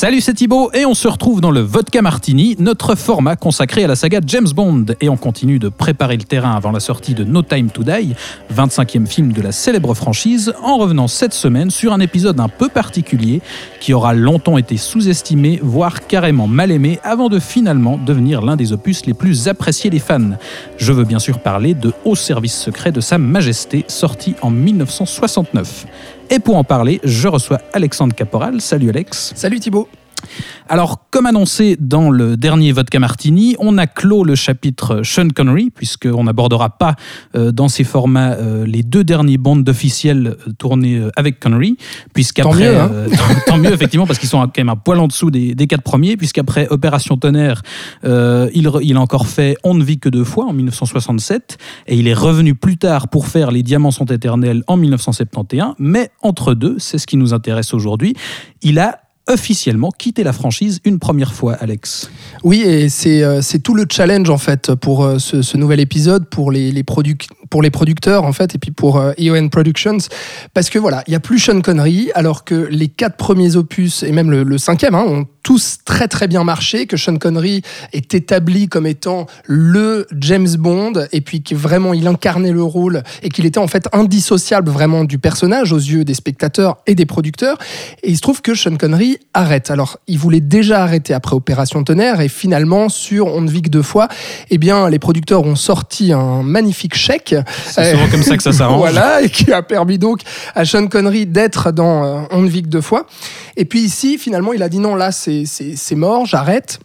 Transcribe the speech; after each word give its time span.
Salut, 0.00 0.22
c'est 0.22 0.32
Thibaut 0.32 0.70
et 0.72 0.86
on 0.86 0.94
se 0.94 1.06
retrouve 1.08 1.42
dans 1.42 1.50
le 1.50 1.60
Vodka 1.60 2.00
Martini, 2.00 2.56
notre 2.58 2.94
format 2.94 3.36
consacré 3.36 3.84
à 3.84 3.86
la 3.86 3.96
saga 3.96 4.20
James 4.26 4.48
Bond. 4.48 4.86
Et 5.02 5.10
on 5.10 5.18
continue 5.18 5.58
de 5.58 5.68
préparer 5.68 6.16
le 6.16 6.22
terrain 6.22 6.52
avant 6.52 6.70
la 6.70 6.80
sortie 6.80 7.12
de 7.12 7.22
No 7.22 7.42
Time 7.42 7.68
to 7.68 7.82
Die, 7.82 8.14
25e 8.50 9.04
film 9.04 9.34
de 9.34 9.42
la 9.42 9.52
célèbre 9.52 9.92
franchise, 9.92 10.54
en 10.62 10.78
revenant 10.78 11.06
cette 11.06 11.34
semaine 11.34 11.70
sur 11.70 11.92
un 11.92 12.00
épisode 12.00 12.40
un 12.40 12.48
peu 12.48 12.70
particulier 12.70 13.42
qui 13.78 13.92
aura 13.92 14.14
longtemps 14.14 14.56
été 14.56 14.78
sous-estimé, 14.78 15.60
voire 15.62 16.06
carrément 16.06 16.46
mal 16.46 16.70
aimé, 16.70 16.98
avant 17.04 17.28
de 17.28 17.38
finalement 17.38 17.98
devenir 17.98 18.40
l'un 18.40 18.56
des 18.56 18.72
opus 18.72 19.04
les 19.04 19.12
plus 19.12 19.48
appréciés 19.48 19.90
des 19.90 19.98
fans. 19.98 20.30
Je 20.78 20.94
veux 20.94 21.04
bien 21.04 21.18
sûr 21.18 21.40
parler 21.40 21.74
de 21.74 21.92
Au 22.06 22.14
service 22.14 22.58
secret 22.58 22.90
de 22.90 23.02
Sa 23.02 23.18
Majesté, 23.18 23.84
sorti 23.86 24.34
en 24.40 24.48
1969. 24.48 25.84
Et 26.30 26.38
pour 26.38 26.56
en 26.56 26.64
parler, 26.64 27.00
je 27.02 27.26
reçois 27.26 27.60
Alexandre 27.72 28.14
Caporal. 28.14 28.60
Salut 28.60 28.88
Alex. 28.88 29.32
Salut 29.34 29.58
Thibaut. 29.58 29.88
Alors, 30.68 31.06
comme 31.10 31.26
annoncé 31.26 31.76
dans 31.80 32.10
le 32.10 32.36
dernier 32.36 32.70
Vodka 32.70 33.00
Martini, 33.00 33.56
on 33.58 33.76
a 33.76 33.86
clos 33.86 34.22
le 34.22 34.36
chapitre 34.36 35.02
Sean 35.02 35.28
Connery, 35.28 35.70
puisqu'on 35.70 36.24
n'abordera 36.24 36.70
pas 36.70 36.94
euh, 37.34 37.50
dans 37.50 37.68
ces 37.68 37.82
formats 37.82 38.34
euh, 38.34 38.64
les 38.66 38.84
deux 38.84 39.02
derniers 39.02 39.36
bandes 39.36 39.68
officiels 39.68 40.36
euh, 40.46 40.52
tournés 40.58 40.96
euh, 40.96 41.10
avec 41.16 41.40
Connery, 41.40 41.76
puisqu'après... 42.14 42.50
Tant 42.50 42.72
mieux, 42.72 42.78
hein. 42.78 42.90
euh, 42.92 43.08
tant, 43.08 43.52
tant 43.52 43.58
mieux, 43.58 43.72
effectivement, 43.72 44.06
parce 44.06 44.18
qu'ils 44.18 44.28
sont 44.28 44.38
quand 44.38 44.58
même 44.58 44.68
un 44.68 44.76
poil 44.76 45.00
en 45.00 45.08
dessous 45.08 45.30
des, 45.30 45.54
des 45.54 45.66
quatre 45.66 45.82
premiers, 45.82 46.16
puisqu'après 46.16 46.68
Opération 46.68 47.16
Tonnerre, 47.16 47.62
il, 48.04 48.70
il 48.82 48.96
a 48.96 49.00
encore 49.00 49.26
fait 49.26 49.56
On 49.64 49.74
ne 49.74 49.82
vit 49.82 49.98
que 49.98 50.08
deux 50.08 50.24
fois, 50.24 50.46
en 50.46 50.52
1967, 50.52 51.58
et 51.88 51.96
il 51.96 52.06
est 52.06 52.14
revenu 52.14 52.54
plus 52.54 52.76
tard 52.76 53.08
pour 53.08 53.26
faire 53.26 53.50
Les 53.50 53.62
Diamants 53.62 53.90
sont 53.90 54.06
éternels 54.06 54.62
en 54.66 54.76
1971, 54.76 55.74
mais 55.78 56.10
entre 56.22 56.54
deux, 56.54 56.76
c'est 56.78 56.98
ce 56.98 57.06
qui 57.06 57.16
nous 57.16 57.34
intéresse 57.34 57.74
aujourd'hui, 57.74 58.14
il 58.62 58.78
a 58.78 59.00
officiellement 59.30 59.90
quitté 59.90 60.24
la 60.24 60.32
franchise 60.32 60.80
une 60.84 60.98
première 60.98 61.32
fois, 61.32 61.54
Alex. 61.54 62.10
Oui, 62.42 62.62
et 62.62 62.88
c'est 62.88 63.22
euh, 63.22 63.40
tout 63.62 63.74
le 63.74 63.86
challenge 63.90 64.28
en 64.28 64.38
fait 64.38 64.74
pour 64.74 65.04
euh, 65.04 65.18
ce, 65.18 65.56
nouvel 65.56 65.80
épisode, 65.80 66.28
pour 66.28 66.50
les, 66.50 66.72
les, 66.72 66.82
pour 67.50 67.62
les 67.62 67.70
producteurs 67.70 68.24
en 68.24 68.32
fait, 68.32 68.54
et 68.54 68.58
puis 68.58 68.70
pour 68.70 68.98
euh, 68.98 69.12
EON 69.20 69.48
Productions, 69.48 69.98
parce 70.54 70.70
que 70.70 70.78
voilà, 70.78 71.02
il 71.06 71.12
y 71.12 71.16
a 71.16 71.20
plus 71.20 71.38
Sean 71.38 71.60
Connery, 71.60 72.10
alors 72.14 72.44
que 72.44 72.54
les 72.70 72.88
quatre 72.88 73.16
premiers 73.16 73.56
opus 73.56 74.02
et 74.02 74.12
même 74.12 74.30
le, 74.30 74.44
le 74.44 74.58
cinquième 74.58 74.94
hein, 74.94 75.04
ont 75.06 75.26
tous 75.42 75.78
très 75.84 76.08
très 76.08 76.28
bien 76.28 76.44
marché, 76.44 76.86
que 76.86 76.96
Sean 76.96 77.16
Connery 77.16 77.62
est 77.92 78.14
établi 78.14 78.68
comme 78.68 78.86
étant 78.86 79.26
le 79.46 80.06
James 80.18 80.48
Bond, 80.58 80.92
et 81.12 81.20
puis 81.20 81.42
que 81.42 81.54
vraiment 81.54 81.92
il 81.92 82.06
incarnait 82.06 82.52
le 82.52 82.62
rôle 82.62 83.02
et 83.22 83.28
qu'il 83.28 83.46
était 83.46 83.58
en 83.58 83.66
fait 83.66 83.88
indissociable 83.92 84.70
vraiment 84.70 85.04
du 85.04 85.18
personnage 85.18 85.72
aux 85.72 85.78
yeux 85.78 86.04
des 86.04 86.14
spectateurs 86.14 86.78
et 86.86 86.94
des 86.94 87.06
producteurs. 87.06 87.58
Et 88.02 88.10
il 88.10 88.16
se 88.16 88.20
trouve 88.20 88.42
que 88.42 88.54
Sean 88.54 88.76
Connery 88.76 89.18
arrête. 89.34 89.70
Alors, 89.70 89.98
il 90.06 90.18
voulait 90.18 90.40
déjà 90.40 90.82
arrêter 90.82 91.14
après 91.14 91.34
Opération 91.34 91.82
Tonnerre 91.82 92.20
et 92.20 92.28
finalement, 92.28 92.88
sur 92.88 93.26
On 93.26 93.40
ne 93.40 93.50
vit 93.50 93.62
que 93.62 93.68
deux 93.68 93.82
fois, 93.82 94.08
eh 94.50 94.58
bien, 94.58 94.88
les 94.88 94.98
producteurs 94.98 95.42
ont 95.44 95.56
sorti 95.56 96.12
un 96.12 96.42
magnifique 96.42 96.94
chèque. 96.94 97.34
C'est 97.66 97.92
souvent 97.92 98.08
comme 98.08 98.22
ça 98.22 98.36
que 98.36 98.42
ça 98.42 98.52
s'arrange. 98.52 98.78
Voilà, 98.90 99.20
et 99.22 99.28
qui 99.28 99.52
a 99.52 99.62
permis 99.62 99.98
donc 99.98 100.20
à 100.54 100.64
Sean 100.64 100.86
Connery 100.86 101.26
d'être 101.26 101.70
dans 101.70 102.04
euh, 102.04 102.20
On 102.30 102.40
ne 102.40 102.48
vit 102.48 102.62
que 102.62 102.68
deux 102.68 102.80
fois. 102.80 103.06
Et 103.56 103.64
puis 103.64 103.80
ici, 103.80 104.16
finalement, 104.18 104.52
il 104.52 104.62
a 104.62 104.68
dit 104.68 104.78
non, 104.78 104.94
là, 104.94 105.12
c'est 105.12 105.94
mort, 105.94 106.26
j'arrête. 106.26 106.80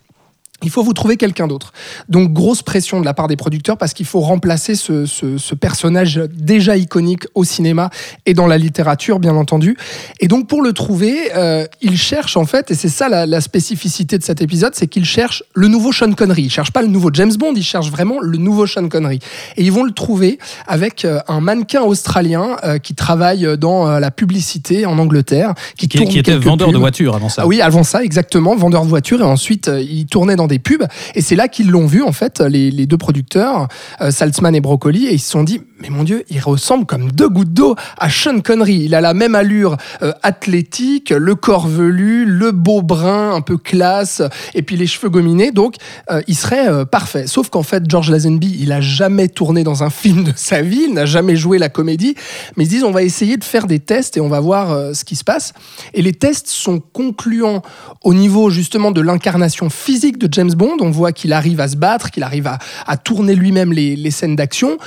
Il 0.65 0.71
faut 0.71 0.83
vous 0.83 0.93
trouver 0.93 1.15
quelqu'un 1.15 1.47
d'autre. 1.47 1.71
Donc 2.09 2.33
grosse 2.33 2.61
pression 2.63 2.99
de 2.99 3.05
la 3.05 3.13
part 3.13 3.27
des 3.27 3.35
producteurs 3.37 3.77
parce 3.77 3.93
qu'il 3.93 4.05
faut 4.05 4.19
remplacer 4.19 4.75
ce, 4.75 5.05
ce- 5.05 5.37
ce 5.37 5.55
personnage 5.55 6.19
déjà 6.33 6.75
iconique 6.75 7.25
au 7.35 7.43
cinéma 7.43 7.89
et 8.25 8.33
dans 8.33 8.47
la 8.47 8.57
littérature, 8.57 9.19
bien 9.19 9.35
entendu. 9.35 9.77
Et 10.19 10.27
donc 10.27 10.47
pour 10.47 10.61
le 10.61 10.73
trouver, 10.73 11.15
euh, 11.35 11.65
ils 11.81 11.97
cherchent 11.97 12.35
en 12.37 12.45
fait, 12.45 12.71
et 12.71 12.75
c'est 12.75 12.89
ça 12.89 13.07
la, 13.09 13.25
la 13.25 13.41
spécificité 13.41 14.17
de 14.17 14.23
cet 14.23 14.41
épisode, 14.41 14.73
c'est 14.75 14.87
qu'ils 14.87 15.05
cherchent 15.05 15.43
le 15.53 15.67
nouveau 15.67 15.91
Sean 15.93 16.11
Connery. 16.13 16.43
Ils 16.43 16.49
cherchent 16.51 16.71
pas 16.73 16.81
le 16.81 16.87
nouveau 16.87 17.09
James 17.13 17.33
Bond, 17.37 17.53
ils 17.55 17.63
cherchent 17.63 17.91
vraiment 17.91 18.19
le 18.19 18.37
nouveau 18.37 18.65
Sean 18.67 18.87
Connery. 18.89 19.19
Et 19.57 19.63
ils 19.63 19.71
vont 19.71 19.83
le 19.83 19.91
trouver 19.91 20.39
avec 20.67 21.05
euh, 21.05 21.19
un 21.27 21.39
mannequin 21.41 21.81
australien 21.83 22.57
euh, 22.63 22.77
qui 22.79 22.95
travaille 22.95 23.57
dans 23.57 23.87
euh, 23.87 23.99
la 23.99 24.11
publicité 24.11 24.85
en 24.85 24.97
Angleterre, 24.97 25.53
qui, 25.77 25.87
Qui, 25.87 26.17
était 26.19 26.35
vendeur 26.37 26.71
de 26.71 26.77
voitures 26.77 27.15
avant 27.15 27.29
ça. 27.29 27.43
Ah 27.43 27.47
oui, 27.47 27.61
avant 27.61 27.83
ça, 27.83 28.03
exactement, 28.03 28.55
vendeur 28.55 28.83
de 28.83 28.89
voitures. 28.89 29.19
Et 29.21 29.23
ensuite, 29.23 29.69
il 29.79 30.05
tournait 30.05 30.35
dans 30.35 30.47
des 30.47 30.54
pubs. 30.59 30.85
Et 31.15 31.21
c'est 31.21 31.35
là 31.35 31.47
qu'ils 31.47 31.69
l'ont 31.69 31.85
vu, 31.85 32.01
en 32.01 32.11
fait, 32.11 32.41
les, 32.41 32.85
deux 32.85 32.97
producteurs, 32.97 33.67
euh, 34.01 34.11
Saltzman 34.11 34.55
et 34.55 34.61
Broccoli. 34.61 35.07
Et 35.07 35.13
ils 35.13 35.19
se 35.19 35.31
sont 35.31 35.43
dit, 35.43 35.61
mais 35.81 35.89
mon 35.89 36.03
Dieu, 36.03 36.23
il 36.29 36.39
ressemble 36.39 36.85
comme 36.85 37.11
deux 37.11 37.27
gouttes 37.27 37.53
d'eau 37.53 37.75
à 37.97 38.09
Sean 38.09 38.39
Connery. 38.39 38.83
Il 38.85 38.95
a 38.95 39.01
la 39.01 39.13
même 39.13 39.35
allure 39.35 39.75
euh, 40.01 40.13
athlétique, 40.23 41.09
le 41.09 41.35
corps 41.35 41.67
velu, 41.67 42.23
le 42.25 42.51
beau 42.51 42.81
brun, 42.81 43.33
un 43.33 43.41
peu 43.41 43.57
classe, 43.57 44.21
et 44.53 44.61
puis 44.61 44.77
les 44.77 44.87
cheveux 44.87 45.09
gominés. 45.09 45.51
Donc, 45.51 45.75
euh, 46.09 46.21
il 46.27 46.35
serait 46.35 46.69
euh, 46.69 46.85
parfait. 46.85 47.27
Sauf 47.27 47.49
qu'en 47.49 47.63
fait, 47.63 47.83
George 47.89 48.09
Lazenby, 48.09 48.57
il 48.59 48.71
a 48.71 48.79
jamais 48.79 49.27
tourné 49.27 49.63
dans 49.63 49.83
un 49.83 49.89
film 49.95 50.23
de 50.23 50.31
sa 50.35 50.61
vie, 50.61 50.85
il 50.87 50.93
n'a 50.93 51.05
jamais 51.05 51.35
joué 51.35 51.57
la 51.57 51.69
comédie. 51.69 52.15
Mais 52.55 52.63
ils 52.63 52.69
disent, 52.69 52.83
on 52.85 52.91
va 52.91 53.03
essayer 53.03 53.35
de 53.35 53.43
faire 53.43 53.67
des 53.67 53.79
tests 53.79 54.15
et 54.15 54.21
on 54.21 54.29
va 54.29 54.39
voir 54.39 54.95
ce 54.95 55.03
qui 55.03 55.17
se 55.17 55.25
passe. 55.25 55.53
Et 55.93 56.01
les 56.01 56.13
tests 56.13 56.47
sont 56.47 56.79
concluants 56.79 57.61
au 58.03 58.13
niveau 58.13 58.49
justement 58.49 58.91
de 58.91 59.01
l'incarnation 59.01 59.69
physique 59.69 60.17
de 60.17 60.33
James 60.35 60.53
Bond. 60.53 60.77
On 60.81 60.91
voit 60.91 61.11
qu'il 61.11 61.33
arrive 61.33 61.59
à 61.59 61.67
se 61.67 61.75
battre, 61.75 62.11
qu'il 62.11 62.23
arrive 62.23 62.47
à, 62.47 62.97
tourner 62.97 63.35
lui-même 63.35 63.73
les, 63.73 63.95
les 63.95 64.11
scènes 64.11 64.35
d'action. 64.35 64.77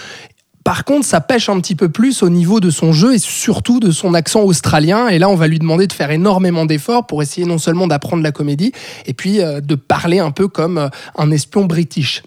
Par 0.68 0.84
contre, 0.84 1.06
ça 1.06 1.22
pêche 1.22 1.48
un 1.48 1.58
petit 1.60 1.74
peu 1.74 1.88
plus 1.88 2.22
au 2.22 2.28
niveau 2.28 2.60
de 2.60 2.68
son 2.68 2.92
jeu 2.92 3.14
et 3.14 3.18
surtout 3.18 3.80
de 3.80 3.90
son 3.90 4.12
accent 4.12 4.42
australien. 4.42 5.08
Et 5.08 5.18
là, 5.18 5.30
on 5.30 5.34
va 5.34 5.46
lui 5.46 5.58
demander 5.58 5.86
de 5.86 5.92
faire 5.94 6.10
énormément 6.10 6.66
d'efforts 6.66 7.06
pour 7.06 7.22
essayer 7.22 7.46
non 7.46 7.56
seulement 7.56 7.86
d'apprendre 7.86 8.22
la 8.22 8.32
comédie, 8.32 8.72
et 9.06 9.14
puis 9.14 9.40
euh, 9.40 9.62
de 9.62 9.74
parler 9.76 10.18
un 10.18 10.30
peu 10.30 10.46
comme 10.46 10.76
euh, 10.76 10.88
un 11.16 11.30
espion 11.30 11.64
british. 11.64 12.22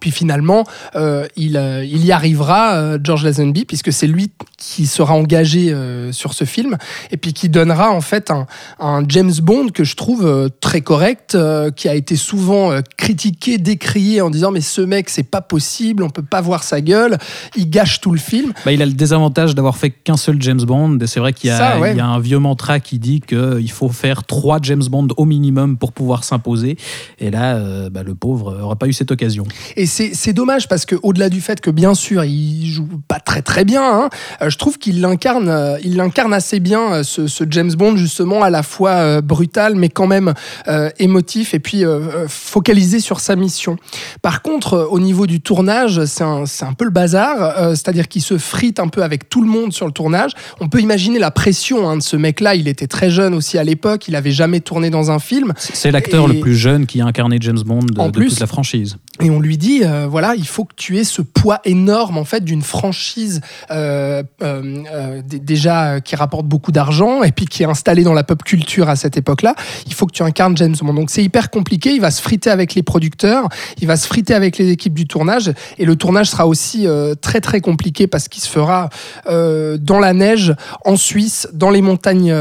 Puis 0.00 0.10
finalement, 0.12 0.64
euh, 0.94 1.26
il, 1.36 1.56
euh, 1.56 1.84
il 1.84 2.04
y 2.04 2.12
arrivera, 2.12 2.74
euh, 2.76 2.98
George 3.02 3.24
Lazenby, 3.24 3.64
puisque 3.64 3.92
c'est 3.92 4.06
lui 4.06 4.30
qui 4.56 4.86
sera 4.86 5.14
engagé 5.14 5.74
sur 6.12 6.34
ce 6.34 6.44
film, 6.44 6.76
et 7.10 7.16
puis 7.16 7.32
qui 7.32 7.48
donnera 7.48 7.90
en 7.90 8.00
fait 8.02 8.30
un, 8.30 8.46
un 8.78 9.02
James 9.08 9.32
Bond 9.42 9.68
que 9.72 9.84
je 9.84 9.96
trouve 9.96 10.50
très 10.60 10.82
correct, 10.82 11.36
qui 11.76 11.88
a 11.88 11.94
été 11.94 12.14
souvent 12.16 12.70
critiqué, 12.98 13.56
décrié 13.58 14.20
en 14.20 14.28
disant 14.30 14.50
mais 14.50 14.60
ce 14.60 14.82
mec 14.82 15.08
c'est 15.08 15.22
pas 15.22 15.40
possible, 15.40 16.02
on 16.02 16.10
peut 16.10 16.22
pas 16.22 16.42
voir 16.42 16.62
sa 16.62 16.80
gueule, 16.82 17.16
il 17.56 17.70
gâche 17.70 18.00
tout 18.00 18.12
le 18.12 18.18
film. 18.18 18.52
Bah, 18.66 18.72
il 18.72 18.82
a 18.82 18.86
le 18.86 18.92
désavantage 18.92 19.54
d'avoir 19.54 19.76
fait 19.78 19.90
qu'un 19.90 20.18
seul 20.18 20.40
James 20.42 20.60
Bond. 20.62 20.98
Et 21.00 21.06
C'est 21.06 21.20
vrai 21.20 21.32
qu'il 21.32 21.48
y, 21.48 21.52
a- 21.52 21.56
Ça, 21.58 21.80
ouais. 21.80 21.92
il 21.92 21.96
y 21.96 22.00
a 22.00 22.06
un 22.06 22.20
vieux 22.20 22.38
mantra 22.38 22.80
qui 22.80 22.98
dit 22.98 23.20
qu'il 23.22 23.70
faut 23.70 23.88
faire 23.88 24.24
trois 24.24 24.58
James 24.62 24.84
Bond 24.90 25.08
au 25.16 25.24
minimum 25.24 25.78
pour 25.78 25.92
pouvoir 25.92 26.22
s'imposer. 26.24 26.76
Et 27.18 27.30
là, 27.30 27.88
bah, 27.90 28.02
le 28.02 28.14
pauvre 28.14 28.56
n'aurait 28.58 28.76
pas 28.76 28.86
eu 28.88 28.92
cette 28.92 29.10
occasion. 29.10 29.44
Et 29.76 29.79
c'est 29.86 30.12
c'est 30.14 30.32
dommage 30.32 30.68
parce 30.68 30.84
que 30.86 30.96
au-delà 31.02 31.28
du 31.28 31.40
fait 31.40 31.60
que 31.60 31.70
bien 31.70 31.94
sûr 31.94 32.24
il 32.24 32.66
joue 32.66 32.88
pas 33.08 33.20
très 33.20 33.42
très 33.42 33.64
bien, 33.64 33.82
hein, 33.82 34.10
euh, 34.42 34.50
je 34.50 34.58
trouve 34.58 34.78
qu'il 34.78 35.00
l'incarne, 35.00 35.48
euh, 35.48 35.78
il 35.84 35.96
l'incarne 35.96 36.32
assez 36.32 36.60
bien 36.60 36.92
euh, 36.92 37.02
ce, 37.02 37.26
ce 37.26 37.44
James 37.50 37.72
Bond 37.72 37.96
justement 37.96 38.42
à 38.42 38.50
la 38.50 38.62
fois 38.62 39.20
brutal 39.20 39.74
mais 39.76 39.88
quand 39.88 40.06
même 40.06 40.34
euh, 40.68 40.90
émotif 40.98 41.54
et 41.54 41.58
puis 41.58 41.84
euh, 41.84 42.26
focalisé 42.28 43.00
sur 43.00 43.20
sa 43.20 43.36
mission. 43.36 43.76
Par 44.22 44.42
contre, 44.42 44.88
au 44.90 45.00
niveau 45.00 45.26
du 45.26 45.40
tournage, 45.40 46.04
c'est 46.04 46.22
un, 46.24 46.44
peu 46.76 46.84
le 46.84 46.90
bazar, 46.90 47.36
euh, 47.58 47.70
c'est-à-dire 47.70 48.08
qu'il 48.08 48.22
se 48.22 48.38
frite 48.38 48.80
un 48.80 48.88
peu 48.88 49.02
avec 49.02 49.28
tout 49.28 49.42
le 49.42 49.48
monde 49.48 49.72
sur 49.72 49.86
le 49.86 49.92
tournage. 49.92 50.32
On 50.60 50.68
peut 50.68 50.80
imaginer 50.80 51.18
la 51.18 51.30
pression 51.30 51.88
hein, 51.88 51.96
de 51.96 52.02
ce 52.02 52.16
mec-là. 52.16 52.54
Il 52.54 52.68
était 52.68 52.86
très 52.86 53.10
jeune 53.10 53.34
aussi 53.34 53.58
à 53.58 53.64
l'époque, 53.64 54.08
il 54.08 54.16
avait 54.16 54.30
jamais 54.32 54.60
tourné 54.60 54.90
dans 54.90 55.10
un 55.10 55.18
film. 55.18 55.52
C'est 55.58 55.90
l'acteur 55.90 56.28
Et- 56.30 56.34
le 56.34 56.40
plus 56.40 56.56
jeune 56.56 56.86
qui 56.86 57.00
a 57.00 57.06
incarné 57.06 57.38
James 57.40 57.60
Bond 57.64 57.80
de, 57.92 58.00
En 58.00 58.06
de 58.06 58.12
plus- 58.12 58.28
toute 58.30 58.40
la 58.40 58.46
franchise. 58.46 58.96
Et 59.20 59.30
on 59.30 59.38
lui 59.38 59.58
dit, 59.58 59.82
euh, 59.84 60.06
voilà, 60.08 60.34
il 60.34 60.46
faut 60.46 60.64
que 60.64 60.74
tu 60.74 60.98
aies 60.98 61.04
ce 61.04 61.20
poids 61.20 61.60
énorme 61.64 62.16
en 62.16 62.24
fait 62.24 62.42
d'une 62.42 62.62
franchise 62.62 63.40
euh, 63.70 64.22
euh, 64.42 64.82
euh, 64.92 65.22
déjà 65.24 65.86
euh, 65.86 66.00
qui 66.00 66.16
rapporte 66.16 66.46
beaucoup 66.46 66.72
d'argent 66.72 67.22
et 67.22 67.30
puis 67.30 67.44
qui 67.44 67.62
est 67.62 67.66
installée 67.66 68.02
dans 68.02 68.14
la 68.14 68.24
pop 68.24 68.42
culture 68.42 68.88
à 68.88 68.96
cette 68.96 69.16
époque-là. 69.18 69.54
Il 69.86 69.94
faut 69.94 70.06
que 70.06 70.12
tu 70.12 70.22
incarnes 70.22 70.56
James 70.56 70.74
Bond. 70.80 70.94
Donc 70.94 71.10
c'est 71.10 71.22
hyper 71.22 71.50
compliqué. 71.50 71.90
Il 71.90 72.00
va 72.00 72.10
se 72.10 72.22
friter 72.22 72.50
avec 72.50 72.74
les 72.74 72.82
producteurs, 72.82 73.48
il 73.80 73.86
va 73.86 73.96
se 73.96 74.06
friter 74.06 74.34
avec 74.34 74.56
les 74.56 74.70
équipes 74.70 74.94
du 74.94 75.06
tournage 75.06 75.52
et 75.78 75.84
le 75.84 75.96
tournage 75.96 76.30
sera 76.30 76.46
aussi 76.46 76.86
euh, 76.86 77.14
très 77.14 77.40
très 77.40 77.60
compliqué 77.60 78.06
parce 78.06 78.28
qu'il 78.28 78.42
se 78.42 78.48
fera 78.48 78.88
dans 79.26 79.98
la 79.98 80.12
neige, 80.12 80.54
en 80.84 80.96
Suisse, 80.96 81.48
dans 81.52 81.70
les 81.70 81.82
montagnes 81.82 82.34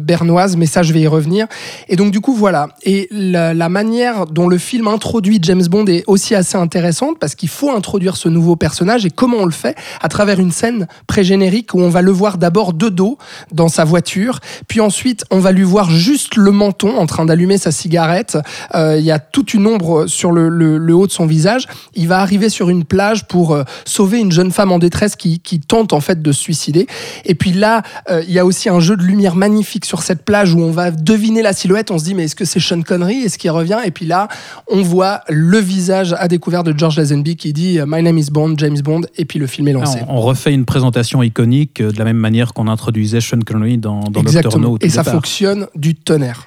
bernoises. 0.00 0.56
Mais 0.56 0.66
ça, 0.66 0.82
je 0.82 0.92
vais 0.92 1.00
y 1.00 1.06
revenir. 1.06 1.46
Et 1.88 1.96
donc 1.96 2.10
du 2.10 2.20
coup 2.20 2.34
voilà. 2.34 2.68
Et 2.84 3.08
la 3.10 3.68
manière 3.68 4.26
dont 4.26 4.48
le 4.48 4.58
film 4.58 4.88
introduit 4.88 5.38
James 5.42 5.66
Bond 5.68 5.86
est 5.86 6.04
aussi 6.06 6.21
assez 6.30 6.56
intéressante 6.56 7.18
parce 7.18 7.34
qu'il 7.34 7.48
faut 7.48 7.70
introduire 7.70 8.16
ce 8.16 8.28
nouveau 8.28 8.56
personnage 8.56 9.04
et 9.04 9.10
comment 9.10 9.38
on 9.38 9.44
le 9.44 9.52
fait 9.52 9.76
à 10.00 10.08
travers 10.08 10.40
une 10.40 10.52
scène 10.52 10.86
pré-générique 11.06 11.74
où 11.74 11.80
on 11.80 11.88
va 11.88 12.02
le 12.02 12.12
voir 12.12 12.38
d'abord 12.38 12.72
de 12.72 12.88
dos 12.88 13.18
dans 13.50 13.68
sa 13.68 13.84
voiture, 13.84 14.38
puis 14.68 14.80
ensuite 14.80 15.24
on 15.30 15.40
va 15.40 15.52
lui 15.52 15.62
voir 15.62 15.90
juste 15.90 16.36
le 16.36 16.50
menton 16.50 16.96
en 16.96 17.06
train 17.06 17.24
d'allumer 17.24 17.58
sa 17.58 17.70
cigarette. 17.70 18.38
Euh, 18.74 18.96
Il 18.98 19.04
y 19.04 19.10
a 19.10 19.18
toute 19.18 19.54
une 19.54 19.66
ombre 19.66 20.06
sur 20.06 20.32
le, 20.32 20.94
haut 20.94 21.06
de 21.06 21.12
son 21.12 21.26
visage. 21.26 21.66
Il 21.94 22.08
va 22.08 22.20
arriver 22.20 22.48
sur 22.48 22.68
une 22.68 22.84
plage 22.84 23.26
pour 23.26 23.52
euh, 23.52 23.64
sauver 23.84 24.18
une 24.18 24.32
jeune 24.32 24.52
femme 24.52 24.72
en 24.72 24.78
détresse 24.78 25.16
qui, 25.16 25.40
qui 25.40 25.60
tente 25.60 25.92
en 25.92 26.00
fait 26.00 26.22
de 26.22 26.32
se 26.32 26.40
suicider. 26.40 26.86
Et 27.24 27.34
puis 27.34 27.52
là, 27.52 27.82
euh, 28.10 28.22
il 28.26 28.32
y 28.32 28.38
a 28.38 28.44
aussi 28.44 28.68
un 28.68 28.80
jeu 28.80 28.96
de 28.96 29.02
lumière 29.02 29.36
magnifique 29.36 29.84
sur 29.84 30.02
cette 30.02 30.24
plage 30.24 30.54
où 30.54 30.60
on 30.60 30.70
va 30.70 30.90
deviner 30.90 31.42
la 31.42 31.52
silhouette. 31.52 31.90
On 31.90 31.98
se 31.98 32.04
dit 32.04 32.14
mais 32.14 32.24
est-ce 32.24 32.36
que 32.36 32.44
c'est 32.44 32.60
Sean 32.60 32.82
Connery? 32.82 33.22
Est-ce 33.22 33.38
qu'il 33.38 33.50
revient? 33.50 33.78
Et 33.84 33.90
puis 33.90 34.06
là, 34.06 34.28
on 34.68 34.82
voit 34.82 35.22
le 35.28 35.58
visage 35.58 36.11
à 36.18 36.28
découvert 36.28 36.64
de 36.64 36.74
George 36.76 36.96
Lazenby 36.96 37.36
qui 37.36 37.52
dit 37.52 37.78
euh, 37.78 37.84
My 37.86 38.02
name 38.02 38.18
is 38.18 38.30
Bond, 38.30 38.54
James 38.58 38.78
Bond, 38.82 39.02
et 39.16 39.24
puis 39.24 39.38
le 39.38 39.46
film 39.46 39.68
est 39.68 39.72
lancé. 39.72 40.00
On, 40.08 40.16
on 40.16 40.20
refait 40.20 40.52
une 40.52 40.64
présentation 40.64 41.22
iconique 41.22 41.80
euh, 41.80 41.90
de 41.92 41.98
la 41.98 42.04
même 42.04 42.16
manière 42.16 42.52
qu'on 42.52 42.68
introduisait 42.68 43.20
Sean 43.20 43.40
Connery 43.40 43.78
dans, 43.78 44.00
dans 44.00 44.22
Doctor 44.22 44.58
No. 44.58 44.72
Au 44.74 44.78
Et 44.80 44.88
ça 44.88 45.02
départ. 45.02 45.14
fonctionne 45.14 45.66
du 45.74 45.94
tonnerre. 45.94 46.46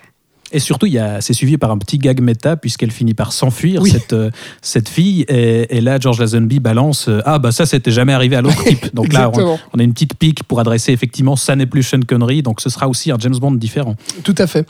Et 0.56 0.60
surtout, 0.60 0.88
c'est 1.20 1.34
suivi 1.34 1.58
par 1.58 1.70
un 1.72 1.78
petit 1.78 1.98
gag 1.98 2.22
méta, 2.22 2.56
puisqu'elle 2.56 2.92
finit 2.92 3.14
par 3.14 3.34
s'enfuir, 3.34 3.82
Oui. 3.82 3.92
cette, 3.92 4.14
euh, 4.14 4.30
cette 4.62 4.88
fille. 4.88 5.26
Et, 5.28 5.78
et 5.78 5.82
là, 5.82 6.00
George 6.00 6.20
Lazenby 6.20 6.60
balance 6.60 7.10
euh, 7.10 7.20
Ah, 7.26 7.40
bah 7.40 7.52
ça, 7.52 7.66
c'était 7.66 7.92
jamais 7.92 8.14
arrivé 8.14 8.38
à 8.38 8.42
l'autre 8.42 8.64
type. 8.64 8.96
Donc 8.96 9.12
là, 9.12 9.30
on, 9.34 9.80
a 9.80 9.84
une 9.84 9.92
petite 9.92 10.14
pique 10.16 10.44
pour 10.44 10.62
adresser 10.62 10.94
effectivement 10.94 11.36
Ça 11.36 11.58
n'est 11.58 11.66
plus 11.66 11.84
Sean 11.84 12.00
Connery. 12.08 12.42
Donc 12.42 12.62
ce 12.62 12.70
sera 12.70 12.88
aussi 12.88 13.12
un 13.12 13.18
James 13.20 13.36
Bond 13.36 13.52
différent. 13.52 13.96
Tout 14.24 14.36
à 14.38 14.48
fait. 14.48 14.66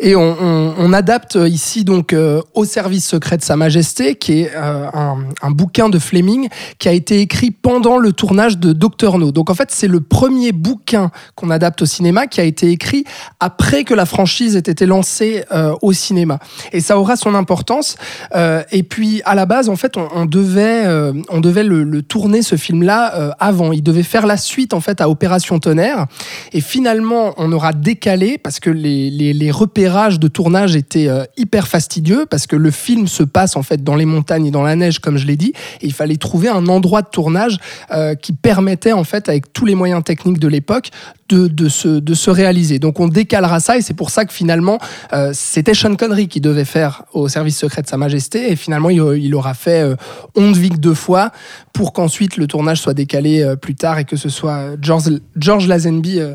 Et 0.00 0.16
on, 0.16 0.36
on- 0.40 0.74
on 0.78 0.92
adapte 0.94 1.36
ici 1.46 1.84
donc 1.84 2.12
euh, 2.14 2.40
au 2.54 2.64
service 2.64 3.06
secret 3.06 3.36
de 3.36 3.42
Sa 3.42 3.56
Majesté, 3.56 4.14
qui 4.14 4.40
est 4.40 4.50
euh, 4.56 4.86
un, 4.94 5.18
un 5.42 5.50
bouquin 5.50 5.90
de 5.90 5.98
Fleming 5.98 6.48
qui 6.78 6.88
a 6.88 6.92
été 6.92 7.20
écrit 7.20 7.50
pendant 7.50 7.98
le 7.98 8.12
tournage 8.12 8.56
de 8.58 8.72
Doctor 8.72 9.18
No. 9.18 9.30
Donc 9.30 9.50
en 9.50 9.54
fait, 9.54 9.70
c'est 9.72 9.88
le 9.88 10.00
premier 10.00 10.52
bouquin 10.52 11.10
qu'on 11.34 11.50
adapte 11.50 11.82
au 11.82 11.86
cinéma 11.86 12.26
qui 12.26 12.40
a 12.40 12.44
été 12.44 12.70
écrit 12.70 13.04
après 13.40 13.84
que 13.84 13.92
la 13.92 14.06
franchise 14.06 14.56
ait 14.56 14.60
été 14.60 14.86
lancée 14.86 15.17
euh, 15.52 15.74
au 15.82 15.92
cinéma. 15.92 16.38
Et 16.72 16.80
ça 16.80 16.98
aura 16.98 17.16
son 17.16 17.34
importance. 17.34 17.96
Euh, 18.34 18.62
et 18.72 18.82
puis 18.82 19.22
à 19.24 19.34
la 19.34 19.46
base, 19.46 19.68
en 19.68 19.76
fait, 19.76 19.96
on, 19.96 20.26
devait, 20.26 20.86
euh, 20.86 21.12
on 21.30 21.40
devait 21.40 21.64
le, 21.64 21.82
le 21.84 22.02
tourner 22.02 22.42
ce 22.42 22.56
film-là 22.56 23.14
euh, 23.14 23.30
avant. 23.38 23.72
Il 23.72 23.82
devait 23.82 24.02
faire 24.02 24.26
la 24.26 24.36
suite 24.36 24.74
en 24.74 24.80
fait 24.80 25.00
à 25.00 25.08
Opération 25.08 25.58
Tonnerre. 25.58 26.06
Et 26.52 26.60
finalement, 26.60 27.34
on 27.36 27.50
aura 27.52 27.72
décalé 27.72 28.38
parce 28.38 28.60
que 28.60 28.70
les, 28.70 29.10
les- 29.10 29.48
repérages 29.50 30.20
de 30.20 30.28
tournage 30.28 30.76
étaient 30.76 31.08
euh, 31.08 31.24
hyper 31.36 31.68
fastidieux 31.68 32.26
parce 32.30 32.46
que 32.46 32.54
le 32.54 32.70
film 32.70 33.08
se 33.08 33.22
passe 33.22 33.56
en 33.56 33.62
fait 33.62 33.82
dans 33.82 33.96
les 33.96 34.04
montagnes 34.04 34.46
et 34.46 34.50
dans 34.50 34.62
la 34.62 34.76
neige, 34.76 34.98
comme 34.98 35.16
je 35.16 35.26
l'ai 35.26 35.36
dit, 35.36 35.52
et 35.80 35.86
il 35.86 35.92
fallait 35.94 36.16
trouver 36.16 36.48
un 36.48 36.66
endroit 36.66 37.00
de 37.02 37.08
tournage 37.08 37.56
euh, 37.92 38.14
qui 38.14 38.32
permettait 38.32 38.92
en 38.92 39.04
fait, 39.04 39.28
avec 39.28 39.52
tous 39.52 39.64
les 39.64 39.74
moyens 39.74 40.04
techniques 40.04 40.38
de 40.38 40.48
l'époque, 40.48 40.90
de, 41.28 41.46
de, 41.46 41.68
se, 41.68 41.88
de 41.88 42.14
se 42.14 42.30
réaliser. 42.30 42.78
Donc 42.78 43.00
on 43.00 43.08
décalera 43.08 43.60
ça 43.60 43.76
et 43.76 43.82
c'est 43.82 43.94
pour 43.94 44.10
ça 44.10 44.24
que 44.24 44.32
finalement 44.32 44.78
euh, 45.12 45.30
c'était 45.32 45.74
Sean 45.74 45.94
Connery 45.96 46.28
qui 46.28 46.40
devait 46.40 46.64
faire 46.64 47.04
au 47.12 47.28
service 47.28 47.58
secret 47.58 47.82
de 47.82 47.86
Sa 47.86 47.96
Majesté 47.96 48.50
et 48.50 48.56
finalement 48.56 48.90
il, 48.90 49.34
aura 49.34 49.54
fait 49.54 49.82
euh, 49.82 49.96
Ondvik 50.36 50.78
deux 50.80 50.94
fois 50.94 51.30
pour 51.72 51.92
qu'ensuite 51.92 52.36
le 52.36 52.46
tournage 52.46 52.80
soit 52.80 52.94
décalé 52.94 53.42
euh, 53.42 53.56
plus 53.56 53.74
tard 53.74 53.98
et 53.98 54.04
que 54.04 54.16
ce 54.16 54.28
soit 54.28 54.76
George, 54.80 55.66
Lazenby 55.66 56.20
euh, 56.20 56.34